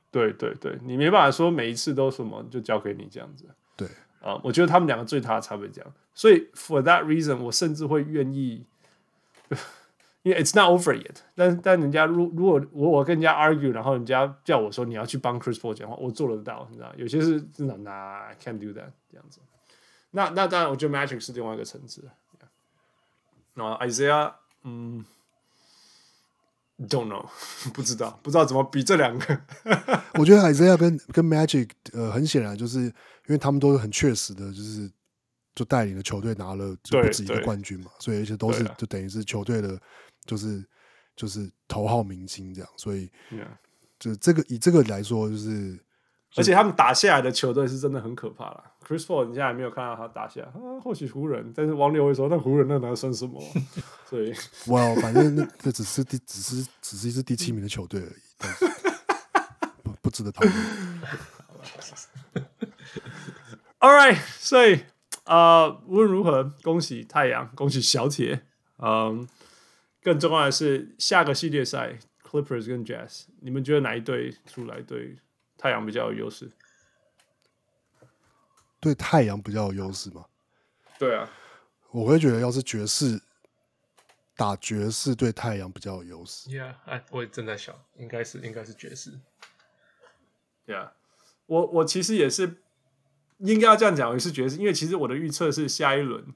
[0.10, 3.46] 对对对，你没办法说每一次都什么就交给你这样子。
[3.76, 3.88] 对
[4.22, 5.94] 啊、呃，我觉得他们两个最大的差别这样。
[6.14, 8.66] 所以 for that reason，我甚至会愿意，
[10.24, 11.50] 因为 it's not over yet 但。
[11.50, 16.92] 但但人家如如果我我跟人家 argue，然后人家叫我说你要去帮 Chris Paul 讲话，我做得到，你知道？
[16.96, 19.40] 有些是真的 I can't do that 这样子。
[20.12, 22.10] 那那当然，我觉得 Magic 是另外一个层次。
[23.54, 23.90] 那、yeah.
[23.90, 25.06] Isaiah，嗯
[26.80, 27.26] ，don't know，
[27.74, 29.42] 不知道，不知道怎么比这两个。
[30.16, 32.94] 我觉得 Isaiah 跟跟 Magic，呃，很显然就是因
[33.28, 34.92] 为他们都是很确实的，就是。
[35.58, 39.76] 就带领的球队拿了就不止一个冠军嘛，所以而且都是就等于是球队的，
[40.24, 40.64] 就是
[41.16, 43.10] 就是头号明星这样，所以
[43.98, 45.76] 就这个以这个来说，就是
[46.38, 48.64] 而且他们打下来的球队是真的很可怕了。
[48.88, 50.42] Chris Paul 你现在还没有看到他打下
[50.82, 53.42] 或许湖人，但是王六会说那湖人那能算什么？
[54.10, 54.32] 所以，
[54.66, 58.66] Well，反正那这只是第只是只是一支第七名的球队而已，但是
[59.84, 60.54] 不不值得讨论。
[63.80, 64.82] All right，所以。
[65.26, 68.44] 啊，无论如何，恭喜太阳，恭喜小铁。
[68.78, 69.28] 嗯，
[70.02, 75.18] 更重要的是下个系列赛，Clippers 跟 Jazz，你们觉得哪一队出来对
[75.58, 76.52] 太阳比较有优势？
[78.80, 80.26] 对太阳比较有优势吗？
[81.00, 81.30] 对啊，
[81.92, 83.20] 我会觉得要是爵士
[84.36, 86.50] 打爵士，对太阳比较有优势。
[86.50, 89.20] Yeah，哎，我也正在想，应该是应该是爵士。
[90.66, 90.92] Yeah，
[91.48, 92.62] 我我其实也是。
[93.40, 96.34] 应该要这样讲，我是爵士因为其实我的预测是下一轮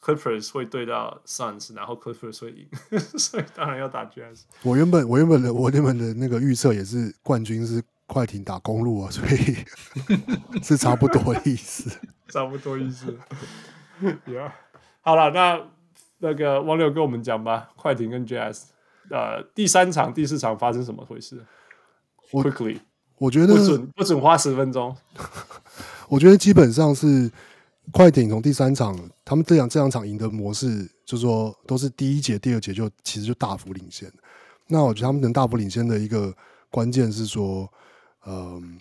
[0.00, 2.66] Clippers 会对到 Suns，然后 Clippers 会赢，
[3.18, 4.44] 所以当然要打 Jazz。
[4.62, 9.56] 我原本我原本的我原本的那个预测也是冠军是快艇打公路啊，所以
[10.64, 11.88] 是差不多意思，
[12.26, 13.16] 差不多意思。
[14.26, 14.50] yeah.
[15.00, 15.60] 好了，那
[16.18, 18.64] 那个王六跟我们讲吧，快艇跟 Jazz，
[19.10, 21.46] 呃，第三场、第四场发生什么回事
[22.32, 22.80] ？Quickly，
[23.18, 24.96] 我，我觉得不准不准花十分钟。
[26.10, 27.30] 我觉得基本上是
[27.92, 34.12] 快艇从第三场，他们这两这两场赢的模式，就是说都是第一节、第二节就其实就大幅领先。
[34.66, 36.34] 那我觉得他们能大幅领先的一个
[36.70, 37.72] 关键是说，
[38.26, 38.80] 嗯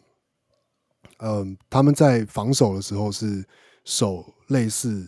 [1.20, 3.46] 嗯，他们在防守的时候是
[3.84, 5.08] 守类似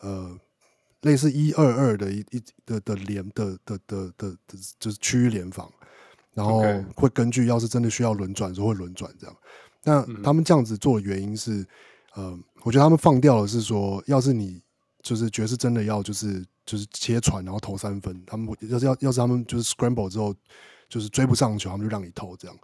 [0.00, 0.38] 呃
[1.02, 5.70] 类似一二二的一一的的联的的的的的就是区域联防，
[6.32, 6.62] 然后
[6.94, 9.36] 会根据要是真的需要轮转的时候会轮转这样。
[9.84, 11.66] 那他们这样子做的原因是，
[12.14, 14.62] 呃，我觉得他们放掉的是说，要是你
[15.02, 20.32] 就是爵士真的要就是就是切传然后投三分，他们要是要要是他们就是 scramble 之后
[20.88, 22.56] 就是追不上球，他们就让你投这样。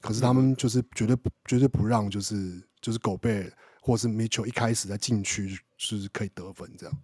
[0.00, 6.98] 可是他们就是绝对不绝对不让就是就是狗贝或是 Mitchell 一开始在禁区是可以得分这样。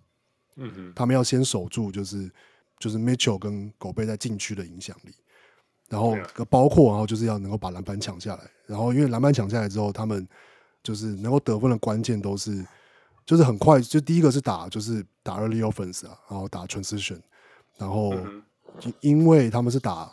[0.56, 2.30] 嗯哼，他们要先守住就是
[2.78, 5.14] 就是 Mitchell 跟狗贝在禁区的影响力。
[5.88, 6.16] 然后
[6.50, 8.50] 包括，然后就是要能够把篮板抢下来。
[8.66, 10.26] 然后因为篮板抢下来之后，他们
[10.82, 12.66] 就是能够得分的关键都是，
[13.24, 13.80] 就是很快。
[13.80, 17.20] 就第一个是打，就是打 early offense 啊，然后打 transition。
[17.78, 18.16] 然后
[19.00, 20.10] 因为他们是打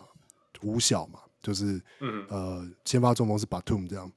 [0.61, 4.11] 五小嘛，就是嗯呃先发中锋是 Batum 这样，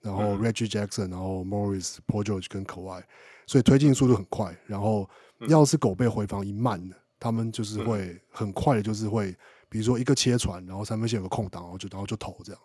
[0.00, 3.04] 然后 Reggie Jackson，然后 Morris、Paul George 跟 Kawhi，
[3.46, 4.56] 所以推进速度很快。
[4.66, 5.08] 然后
[5.46, 6.82] 要是狗被回防一慢，
[7.20, 9.36] 他们就是会很快的，就是会。
[9.72, 12.60] 比如说一个切传，然后三分线有个空档，然后就然后就投这样。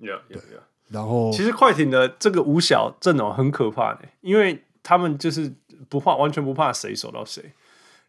[0.00, 0.62] Yeah, yeah, yeah.
[0.88, 5.52] 然后其实快艇的这个五小阵容很可怕的，因为他们就是
[5.90, 7.52] 不怕，完全不怕谁守到谁。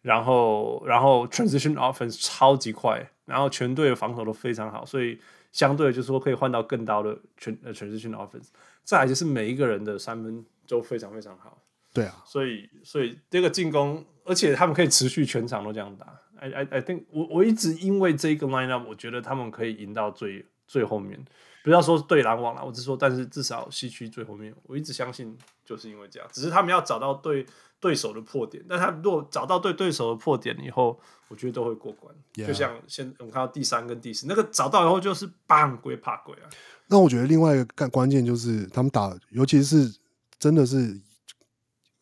[0.03, 5.19] 然后，然后 transition offense 超级快，然后全队的防守都非常好，所以
[5.51, 8.47] 相对就是说可以换到更高的全呃 transition offense。
[8.83, 11.61] 再来就是每一个人的三分都非常非常好。
[11.93, 16.07] 对啊，所以所以这个进攻，而且他们可以持续全场都这样打。
[16.39, 21.23] I I I think 我我一直因为这个 lineup，我觉得他们可以赢到最最后面。
[21.63, 26.27] 不要说对篮网了，我只说，但是至少西区最后面，我一直相信就是因为这样。
[26.31, 27.45] 只是他们要找到对
[27.79, 32.13] 对手的破点，但他如果找到对对手的破点以后，我觉得都会过关。
[32.35, 32.47] Yeah.
[32.47, 36.49] 就像现我们看到第三跟第四，那个找到以后就是棒归怕鬼啊。
[36.87, 39.93] 那我觉得另外一个关键就是他们打，尤其是
[40.37, 40.99] 真的是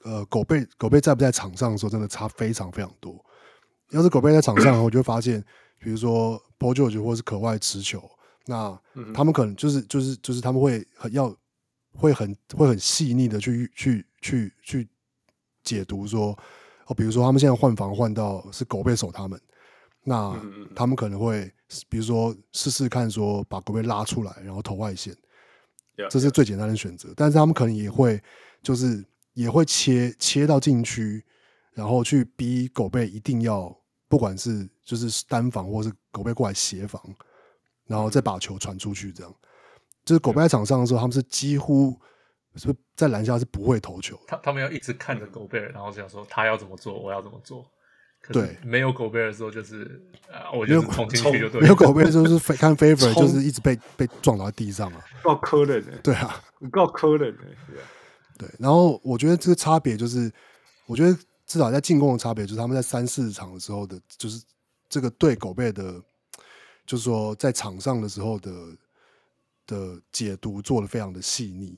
[0.04, 3.24] 呃狗贝狗贝在不在场上的时候，真的差非常非常多。
[3.92, 5.44] 要是狗贝在场上，我就会发现，
[5.80, 8.10] 比如说 Paul George 或是可外持球，
[8.46, 8.78] 那
[9.14, 11.34] 他们可能就是就是就是他们会很要
[11.94, 14.88] 会很会很细腻的去去去去
[15.64, 16.38] 解读说，
[16.88, 19.40] 哦，比如说他们现在换防换到是狗贝守他们，
[20.04, 20.40] 那
[20.76, 21.52] 他们可能会
[21.90, 25.16] 比如说试试看说把狗贝拉出来，然后投外线，
[26.10, 27.14] 这是最简单的选择。
[27.16, 28.22] 但是他们可能也会
[28.62, 31.24] 就是也会切切到禁区，
[31.74, 33.76] 然后去逼狗贝一定要。
[34.12, 37.02] 不管是就是单防，或是狗贝过来协防，
[37.86, 39.34] 然后再把球传出去，这样
[40.06, 41.98] 就是狗贝在场上的时候，他们是几乎
[42.56, 44.20] 是不是在篮下是不会投球。
[44.28, 47.66] 他他们要一直看着狗贝尔，然后想说他要怎么做，我要怎么做。
[48.32, 50.00] 对，没有狗贝尔的时候就是
[50.32, 51.62] 啊，我就是冲进去就对了。
[51.62, 55.04] 没有狗贝尔 就是看 favor，就是一直被被撞倒在地上啊。
[55.24, 56.40] 够可怜的，对啊，
[56.72, 57.38] 够可怜的。
[58.38, 60.32] 对，然后我觉得这个差别就是，
[60.86, 64.44] 我觉得至少在进攻的差别就是他们在三四场的时候的，就是
[64.88, 66.00] 这个对狗贝尔的，
[66.86, 68.52] 就是说在场上的时候的
[69.72, 71.78] 的解读做的非常的细腻，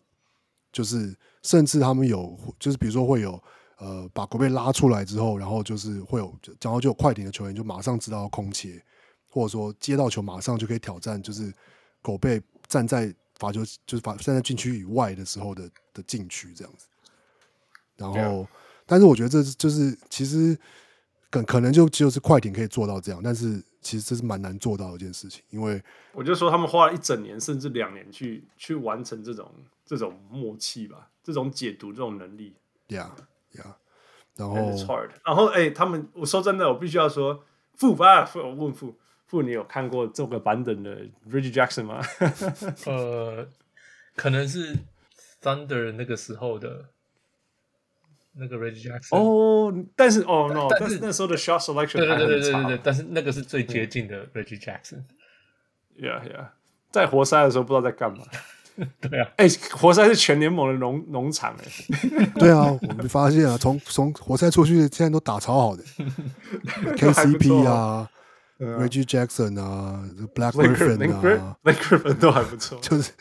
[0.71, 3.41] 就是甚至他们有，就是比如说会有。
[3.79, 8.81] 呃，把狗贝拉出来之后，然后就是会有，然后就有快艇的球员就马上知道要空切，
[9.29, 11.53] 或者说接到球马上就可以挑战，就是
[12.01, 16.85] 狗贝站在罚球，就是罚站在禁区以外的时候的的禁区这样子。
[17.97, 18.47] 然后.
[18.85, 20.57] 但是我觉得这就是其实
[21.29, 25.81] 可可能就就是快艇可以做到这样，但是其实这是蛮难做到的一件事情，因为
[26.13, 29.53] 我就说他们花了一整年甚至两年去去完成这种
[29.85, 32.55] 这种默契吧，这种解读这种能力
[32.87, 33.09] ，Yeah。
[33.53, 33.75] yeah.，
[34.35, 34.55] 然后，
[35.23, 42.01] 然后，哎，他们，我说真的，我必须要说，富吧，富，我问富，富，你有看过这个版本的 Reggie Jackson 吗？
[42.87, 43.47] 呃，
[44.15, 44.75] 可能是
[45.39, 46.89] Thunder 那个时候的
[48.35, 49.15] 那个 Reggie Jackson。
[49.15, 55.03] 哦，但是，哦，no，但是那时候的 shot selection 对对对对对对，但是那个是最接近的 Reggie Jackson。
[55.95, 56.47] Yeah, yeah，
[56.91, 58.23] 在活塞的时候不知道在干嘛。
[58.99, 62.29] 对啊，哎、欸，活塞是全联盟的农农场哎。
[62.33, 65.83] 对啊，我们发现啊，从从活塞出去，现在都打超好的
[66.97, 68.09] ，KCP 啊
[68.59, 70.03] ，Reggie Jackson 啊
[70.33, 73.11] ，Black Griffin 啊，Black Griffin 都还不错，就是，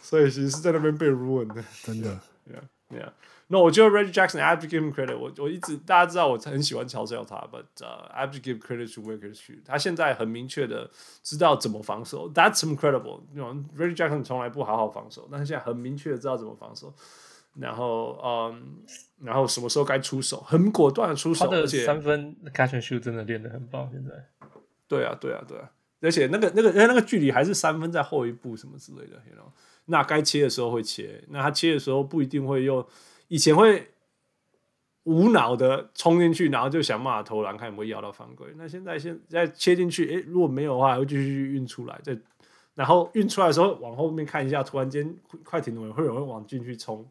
[0.00, 2.16] 所以其实是在那边被 ruin 的，真的
[2.48, 3.10] ，Yeah, yeah.
[3.54, 5.30] 那、no, 我觉得 Reggie Jackson I have to give him credit 我。
[5.38, 9.62] 我我一直大家知道我很喜欢嘲笑他，but、uh, I have to give credit to too。
[9.64, 10.90] 他现在很明确的
[11.22, 13.20] 知道怎么防守，That's incredible。
[13.32, 16.92] You know, Reggie Jackson 从来不好好防守，但是现在很明确的知道怎么防守。
[17.54, 18.82] 然后，嗯，
[19.22, 23.88] 然后什么时候该出手，很果断的出手，而且三分 catch and shoot 真的练得很棒。
[23.92, 24.10] 现在，
[24.88, 29.46] 对啊，对啊，对啊，而且那个那个因为那个距离还是三分在后一步什么之类的，you know。
[29.84, 32.84] 那该切的时候会切，那他切的时候不一定会用。
[33.28, 33.90] 以前会
[35.04, 38.48] 无脑的冲进去，然后就想办法投篮，看有没有咬到犯规。
[38.56, 42.00] 那现在现在切进去，诶，如果没有的话，还会继续运出来。
[42.02, 42.16] 再
[42.74, 45.14] 然后运出来的时候，往后面看一下，突然间
[45.44, 47.06] 快艇的人会有人往进去冲，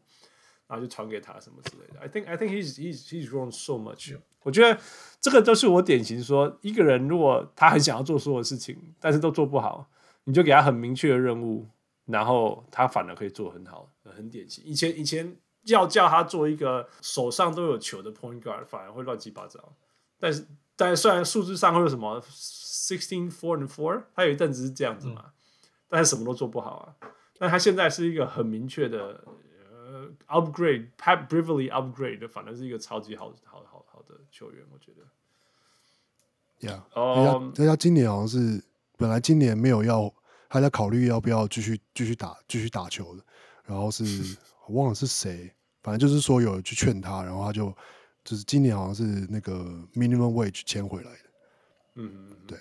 [0.66, 2.00] 然后就传给他什么之类的。
[2.00, 4.16] I think I think he's he's he's grown so much。
[4.42, 4.78] 我觉得
[5.20, 9.88] 这个都是我典型说，一个人如果他很想要做所有事情，但是都做不好，
[10.24, 11.66] 你就给他很明确的任务，
[12.06, 14.64] 然后他反而可以做很好，很典型。
[14.64, 15.36] 以前以前。
[15.64, 19.74] 要叫他做一个手上都有球的 point guard，反而会乱七八糟。
[20.18, 20.46] 但是，
[20.76, 25.32] 但是虽然数字上会有什么 sixteen four and four，他有一阵子是这样子嘛，嗯、
[25.88, 27.08] 但是什么都做不好啊。
[27.38, 29.24] 但他现在是一个很明确的
[29.72, 35.02] 呃 upgrade，Pat Beverley upgrade 的，反而是一个超级好好好好的球员，我觉得。
[36.60, 38.62] Yeah，哦，人家今年好像是
[38.96, 40.14] 本来今年没有要，
[40.48, 43.22] 还在考虑要不要继续继续打继续打球的，
[43.66, 44.36] 然后是。
[44.66, 45.52] 我忘了是谁，
[45.82, 47.70] 反正就是说有人去劝他，然后他就
[48.24, 49.52] 就是今年好像是那个
[49.92, 51.18] minimum wage 签回来的。
[51.96, 52.58] 嗯嗯，对。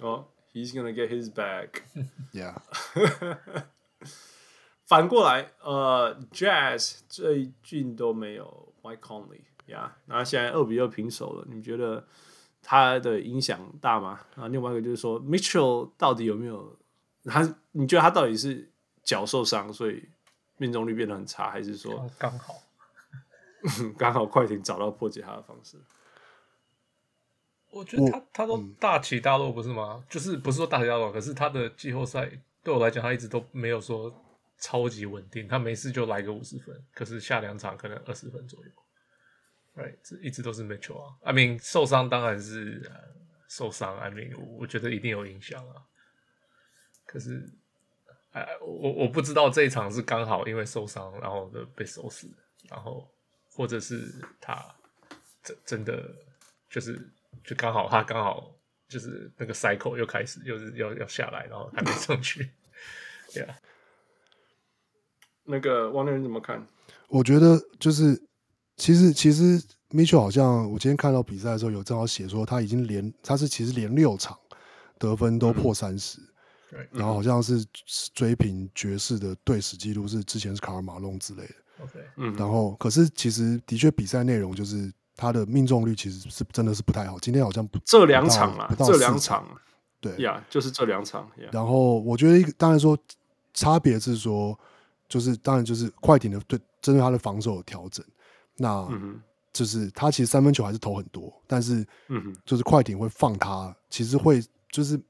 [0.00, 1.82] 哦、oh,，he's gonna get his back。
[2.34, 2.56] Yeah。
[4.84, 12.04] 反过来，呃，Jazz 最近都没有 Mike Conley，呀，然后现在二比二平手了，你们觉得
[12.60, 14.22] 他的影响大吗？
[14.34, 16.76] 然后另外一个就是说，Mitchell 到底有没有
[17.26, 17.54] 他？
[17.70, 18.72] 你觉得他到底是
[19.04, 20.08] 脚受伤，所以？
[20.56, 22.62] 命中率变得很差，还是说刚好
[23.98, 25.78] 刚好快艇找到破解他的方式？
[27.70, 29.94] 我觉得他他都大起大落不是吗？
[30.00, 32.30] 嗯、就是不是说大起大落，可是他的季后赛
[32.62, 34.14] 对我来讲，他一直都没有说
[34.58, 35.48] 超级稳定。
[35.48, 38.70] 他没事就来个五十分，可是下两场可能二十分左右。
[39.74, 41.16] Right，这一直都是 Mitchell 啊。
[41.24, 42.88] I mean 受伤当然是
[43.48, 45.82] 受伤，I mean 我觉得一定有影响啊。
[47.04, 47.50] 可是。
[48.34, 52.28] 哎，我我不知道这一场是刚好因为受伤，然后的被收死，
[52.68, 53.08] 然后
[53.52, 54.60] 或者是他
[55.40, 56.12] 真真的
[56.68, 57.00] 就是
[57.44, 58.52] 就刚好他刚好
[58.88, 62.50] 就是那个 cycle 又开始又是要要下来，然后还没上去。
[63.32, 63.56] 对啊，
[65.44, 66.66] 那个王人怎么看？
[67.06, 68.20] 我觉得就是
[68.74, 74.36] 其实其实 Mitchell 好像我今天看到比赛的时候有正好写说他已经连他是其实连六场
[74.98, 76.20] 得分都破三十。
[76.20, 76.33] 嗯
[76.90, 77.64] 然后好像是
[78.14, 81.54] 追平爵士的队史记录，是之前是卡尔马龙之类的。
[81.82, 87.18] OK，嗯，然后可是其实的确比赛内容就是他的命中率其实是真的是不太好。
[87.18, 89.46] 今天好像不这两场啊，这两场，
[90.00, 91.28] 对呀，就是这两场。
[91.50, 92.96] 然后我觉得一个当然说
[93.52, 94.58] 差别是说，
[95.08, 98.04] 就是当然就是快艇的对针对他的防守有调整，
[98.56, 98.88] 那
[99.52, 101.86] 就是他其实三分球还是投很多，但是
[102.44, 105.00] 就是快艇会放他，其实会就是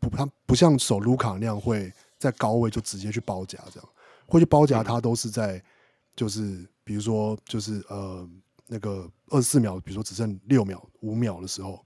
[0.00, 3.88] 不他不像守卢卡那样会在高位就直接去包夹这样，
[4.26, 5.62] 会去包夹他都是在
[6.14, 8.28] 就是比如说就是呃
[8.66, 11.84] 那个二十四秒，比如说只剩六秒五秒的时候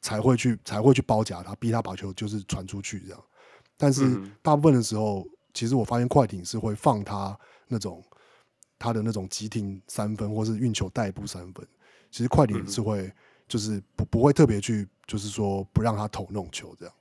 [0.00, 3.24] 才会去才会去包夹他，逼他把球就是传出去这样。
[3.76, 7.36] 但是大部分的时候，其实我发现快艇是会放他
[7.66, 8.02] 那种
[8.78, 11.66] 他的那种急停三分，或是运球代步三分。
[12.10, 13.12] 其实快艇是会
[13.48, 16.94] 就是不不会特别去就是说不让他投那种球这样，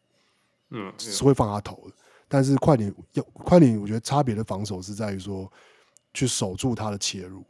[0.74, 1.96] 嗯，是会放他投的。
[2.28, 5.50] 但是快艇要快艇，我觉得差别的防守是在于说
[6.14, 7.46] 去守住他的切入，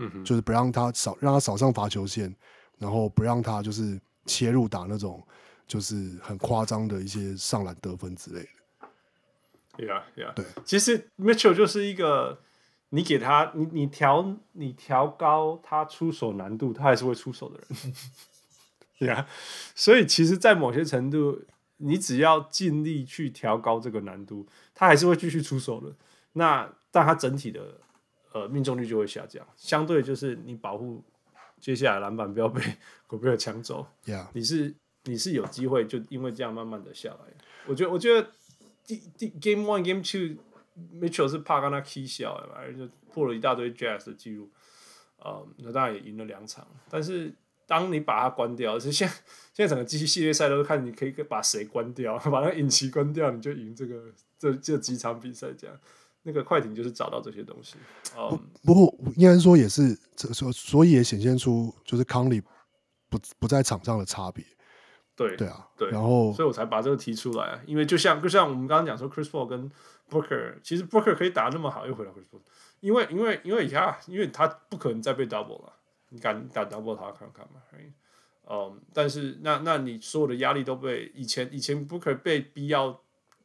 [0.00, 2.36] 嗯哼，就是不让他少让他少上罚球线，
[2.78, 5.26] 然后不让他就是切入打那种。
[5.68, 8.48] 就是很夸张的一些上篮得分之类
[9.76, 9.84] 的。
[9.84, 10.32] Yeah, yeah.
[10.32, 12.38] 对，其实 Mitchell 就是一个，
[12.90, 17.94] 你给他，你你调你调高他出手难度，他还是会出手的人。
[19.00, 19.26] 对啊，
[19.74, 21.42] 所以其实，在某些程度，
[21.78, 25.94] 你只要尽力去调高这个难度，他还是会继续出手的。
[26.32, 27.80] 那但他整体的
[28.32, 31.04] 呃命中率就会下降，相对就是你保护
[31.60, 32.62] 接下来篮板不要被
[33.06, 33.86] 狗贝尔抢走。
[34.04, 34.26] Yeah.
[34.32, 34.74] 你是。
[35.08, 37.32] 你是有机会，就因为这样慢慢的下来。
[37.68, 38.28] 我觉得，我觉得
[38.84, 44.50] 第第 Game One、Game Two，Mitchell 是怕跟他 K 笑的嘛，就破了一大堆 Jazz 的记录。
[45.24, 46.66] 嗯，那当然也赢了两场。
[46.90, 47.32] 但是
[47.66, 49.14] 当你把它关掉，是现在
[49.52, 54.00] 现在整个机器系列赛都是看你可以把谁关掉， 把那个引擎关掉，你就赢这个
[54.38, 55.48] 这这几场比赛。
[55.58, 55.76] 这样，
[56.22, 57.76] 那个快艇就是找到这些东西。
[58.16, 62.40] 嗯，不过应该说也是，所所以也显现出就是康利
[63.08, 64.44] 不不在场上的差别。
[65.16, 69.70] 对对啊，对，然后所以我才把这个提出来啊，因为就像就像我们刚刚讲说，Chris Paul 跟
[70.10, 72.42] Booker，其实 Booker 可以打那么好，又回到 Chris Paul，
[72.80, 75.72] 因为因为因为他因为他不可能再被 double 了，
[76.10, 77.60] 你敢打 double 他看看嘛？
[78.48, 82.90] 嗯、um，但是那那你所有的压力都被以前以前 Booker 被逼要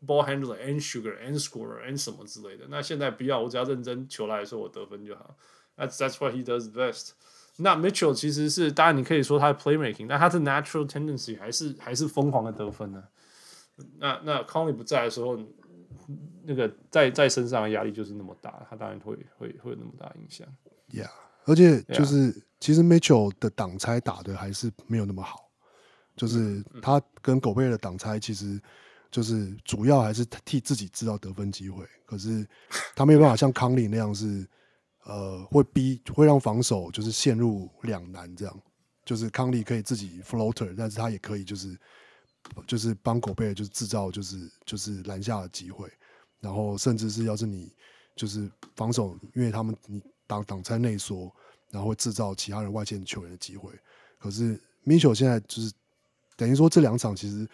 [0.06, 5.36] ball handler and sugar and scorer and 什么之类的，那现在不要，我只要认真球来的时候我得分就好
[5.76, 7.12] ，That's that's what he does best。
[7.58, 13.06] 那 Mitchell 其实是，当然你可以说他的 playmaking，但他的 natural tendency 还是还是疯狂的得分呢、啊。
[13.98, 15.38] 那那 Conley 不在的时候，
[16.44, 20.48] 那个在在身上的压力就是那么大，他当然会会会有那么大影响。
[20.90, 21.10] Yeah，
[21.46, 22.44] 而且就是、yeah.
[22.62, 25.52] 其实 Mitchell 的挡拆打的还是没有那么好，
[26.16, 28.58] 就是他跟狗贝的挡拆其实
[29.12, 32.48] 就是主要还是替自己制造得分机会，可是
[32.96, 34.48] 他没有办法像康利那样是。
[35.04, 38.62] 呃，会逼会让防守就是陷入两难，这样
[39.04, 41.76] 就是康利可以自己 floater，但是他也可以就是
[42.68, 45.92] 就是帮狗贝尔就是制造就是就是篮下的机会，
[46.40, 47.74] 然后甚至是要是你
[48.16, 51.36] 就是防守，因为他们你挡挡拆内缩，
[51.72, 53.72] 然后会制造其他人外线球员的机会。
[54.20, 55.72] 可是 Mitchell 现在就是
[56.36, 57.48] 等于说这两场其实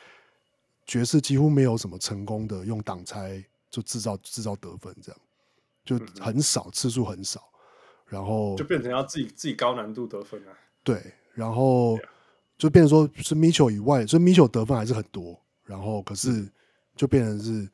[0.86, 5.22] 爵士几乎没有什么成功的用挡拆就制造制造得分这样。
[5.86, 7.42] 就很少、嗯、次数很少，
[8.08, 10.52] 然后就变成要自己自己高难度得分啊。
[10.84, 11.02] 对，
[11.34, 11.98] 然后
[12.58, 16.46] 就变成说是 Mitchell 以外，所以 Mitchell 得分还是很多，然后可是
[16.98, 17.70] 就变成是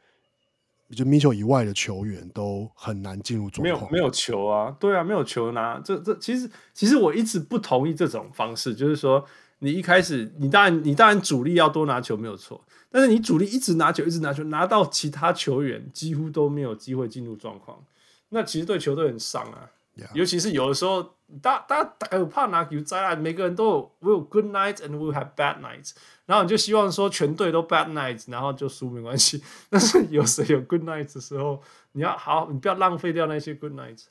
[0.93, 3.81] 就 Mitchell 以外的球员都很难进入状况。
[3.81, 5.79] 没有没有球啊，对啊，没有球拿。
[5.79, 9.25] 这这其实其实我一直不同意这种方式，就是说
[9.59, 17.83] 你一开始你当然你当然主力要多拿球没有错，但是你主力一直拿球一直拿球，拿到其他球员几乎都没有机会进入状况。
[18.29, 19.69] 那其实对球队很伤啊.
[20.13, 21.03] 尤其是有的时候，
[21.41, 25.91] 大大大家怕拿球灾难，每个人都有 will good nights and will have bad nights，
[26.25, 29.43] 然后你就希望说全队都 bad nights，然后就输没关系。
[29.69, 31.61] 但是有谁有 good nights 的时候，
[31.91, 34.05] 你要好，你不要浪费掉那些 good nights。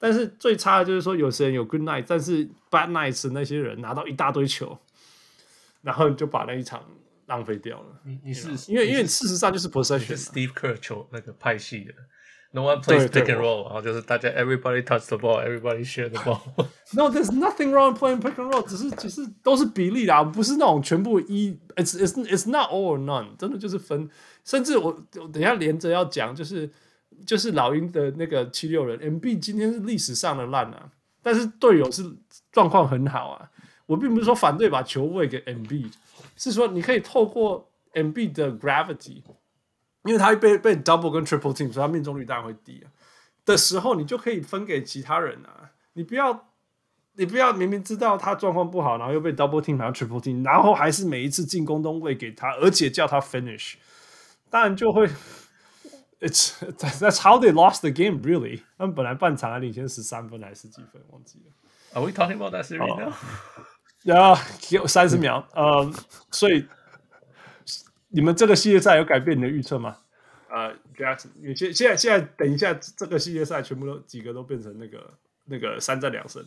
[0.00, 4.78] 但是最差的就是说，有些人有 good nights，但是 bad nights 的那些人拿到一大堆球，
[5.82, 6.84] 然后你就把那一场
[7.26, 8.00] 浪费掉了。
[8.04, 11.94] 你你是因为因为事实上就是 possession 是 Steve Kerr 球那个派系的。
[12.50, 16.40] No one plays pick and roll，然后就是大家 everybody touch the ball，everybody share the ball。
[16.92, 21.58] No，there's nothing wrong playing pick and roll，只是只是都是比例啦，不是那种全部一。
[21.76, 24.08] It's it's it's not all or none，真的就是分。
[24.44, 26.70] 甚至我我等一下连着要讲，就是
[27.26, 30.90] 就是老鹰的那个七六人，Embiid 今天是历史上的烂啊，
[31.22, 32.02] 但是队友是
[32.50, 33.50] 状况很好啊。
[33.84, 35.92] 我并不是说反对把球喂给 Embiid，
[36.34, 39.22] 是说你可以透过 Embiid 的 gravity。
[40.07, 42.91] 因为他被被 double 跟 triple team，所以他命中率当然会低啊。
[43.45, 45.71] 的时候，你就可以分给其他人啊。
[45.93, 46.47] 你不要，
[47.13, 53.73] 你不要明明知道他状况不好，然后又被 double team，然后 triple team，然后还是每一次进攻都喂给他，而且叫他 finish，
[54.49, 55.09] 当然就会
[56.19, 58.21] It's that's how they lost the game.
[58.21, 61.51] Really，他们本来半场还领先十三分还是十几分，忘记了。
[61.93, 63.13] Are we talking about that series now？
[64.03, 65.91] 然后有三十秒，呃，
[66.31, 66.65] 所以
[68.08, 69.98] 你们这个系列赛有改变你的预测吗？
[70.50, 75.14] 呃，Jackson，你现现在现在等一下，这个系列赛全部都几个都变成那个
[75.44, 76.42] 那个三战两胜。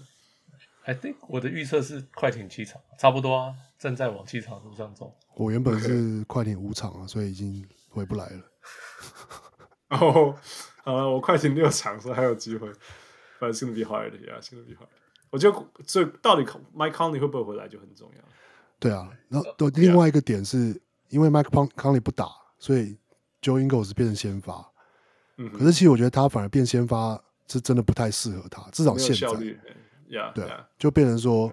[0.84, 5.16] I think 我的预测是快艇七场，差不多啊，正在往七场路上走。
[5.36, 8.42] 我原本是快艇五场啊，所以已经回不来了。
[10.00, 10.36] 哦，
[10.84, 12.68] 呃，我快艇六场，所以还有机会。
[13.40, 14.88] But it's gonna be hard, yeah, it's gonna be hard.
[15.30, 16.44] 我觉得这到底
[16.76, 18.24] Mike Conley 会不会回来就很重要。
[18.80, 20.82] 对啊，然后另外一个点是
[21.12, 22.28] 因为 Mike Conley 不打，
[22.58, 22.98] 所以
[23.42, 24.68] Joe Ingles 变成先发。
[25.38, 29.28] 嗯，可是其实我觉得他反而变先发是真的不太适合他，至少现在。
[30.10, 30.46] Yeah, 对，
[30.78, 31.50] 就变成说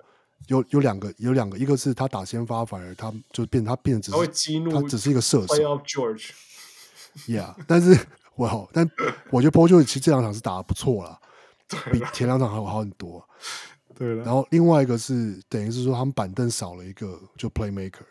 [0.49, 5.55] 有有两个，有两个，一个是他打先发，反而他就变他变只是他会激怒，他只是一个射手。
[7.27, 7.97] Yeah，但是
[8.35, 8.89] 我好，但
[9.31, 11.21] 我觉得 Paul George 其实这两场是打的不错了，
[11.93, 13.25] 比前两场还好很多。
[13.95, 18.05] 对，然后另外一个是等于是说他们板凳少了一个就 Playmaker。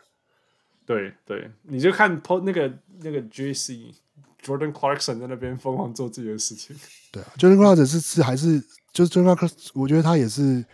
[0.88, 3.94] 对对，你就看 Paul 那个那个 JC
[4.42, 6.74] Jordan Clarkson 在那边疯狂做自己的事情。
[7.12, 8.64] 对啊，Jordan Clarkson 是是还是。
[8.90, 10.64] 就是 Jordan Clarkson，，我觉得他也是，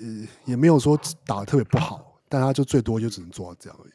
[0.00, 3.92] 也，也没有说打得特别不好，但他就最多就只能做到这样而已。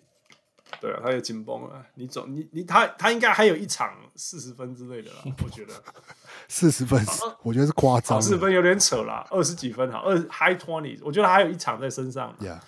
[0.80, 1.84] 对啊，他也紧绷了。
[1.96, 5.74] 你总你你他他应该还有一场四十分之类的啦，我觉得。
[6.48, 7.04] 四十分，
[7.42, 8.22] 我觉得是夸张。
[8.22, 12.34] 四十分有点扯啦，二十几分好，二 high twenty，我觉得他还有一场在身上。
[12.40, 12.60] Yeah.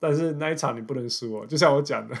[0.00, 2.16] 但是那一场你不能输哦，就像我讲的，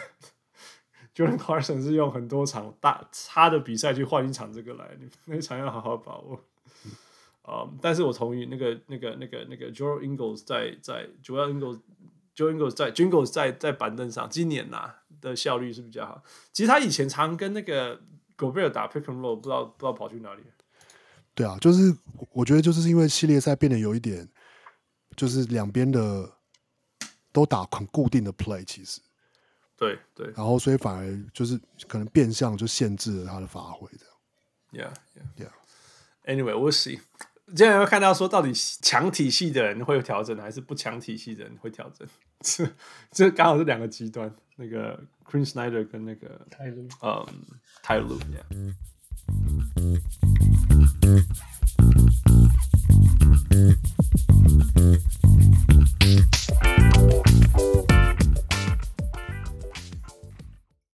[1.14, 6.44] Jordan Carson 是用很多场大差的比赛去换一场这个来，你那一场要好好把握。
[7.42, 16.22] 啊、但是我同意那个、那个、那个、那个 Joe Ingles 在在 Joel Ingles，Joe Ingles 在 Jingles 在在板凳上，今年呐、啊、的效率是比较好。
[16.52, 18.02] 其实他以前常跟那个
[18.36, 20.42] Gobert 打 Pick and Roll，不知道不知道跑去哪里。
[21.34, 21.96] 对啊，就是
[22.32, 24.28] 我觉得就是因为系列赛变得有一点，
[25.16, 26.30] 就是两边的
[27.32, 29.00] 都打很固定的 play，其实。
[29.76, 30.26] 对对。
[30.36, 34.14] 然后，所以反而就是可能变相就限制了他的发挥，这样。
[34.70, 35.52] Yeah, yeah, yeah.
[36.24, 37.00] Anyway, we'll see.
[37.54, 38.52] 接下来会看到说，到底
[38.82, 42.06] 强体系的人会有调整，还是不强体系的人会调整？
[42.40, 42.68] 这
[43.10, 47.26] 这刚好是两个极端，那个 c r e e n Snyder 跟那个泰勒，嗯，
[47.82, 48.18] 泰勒。
[48.50, 48.74] 嗯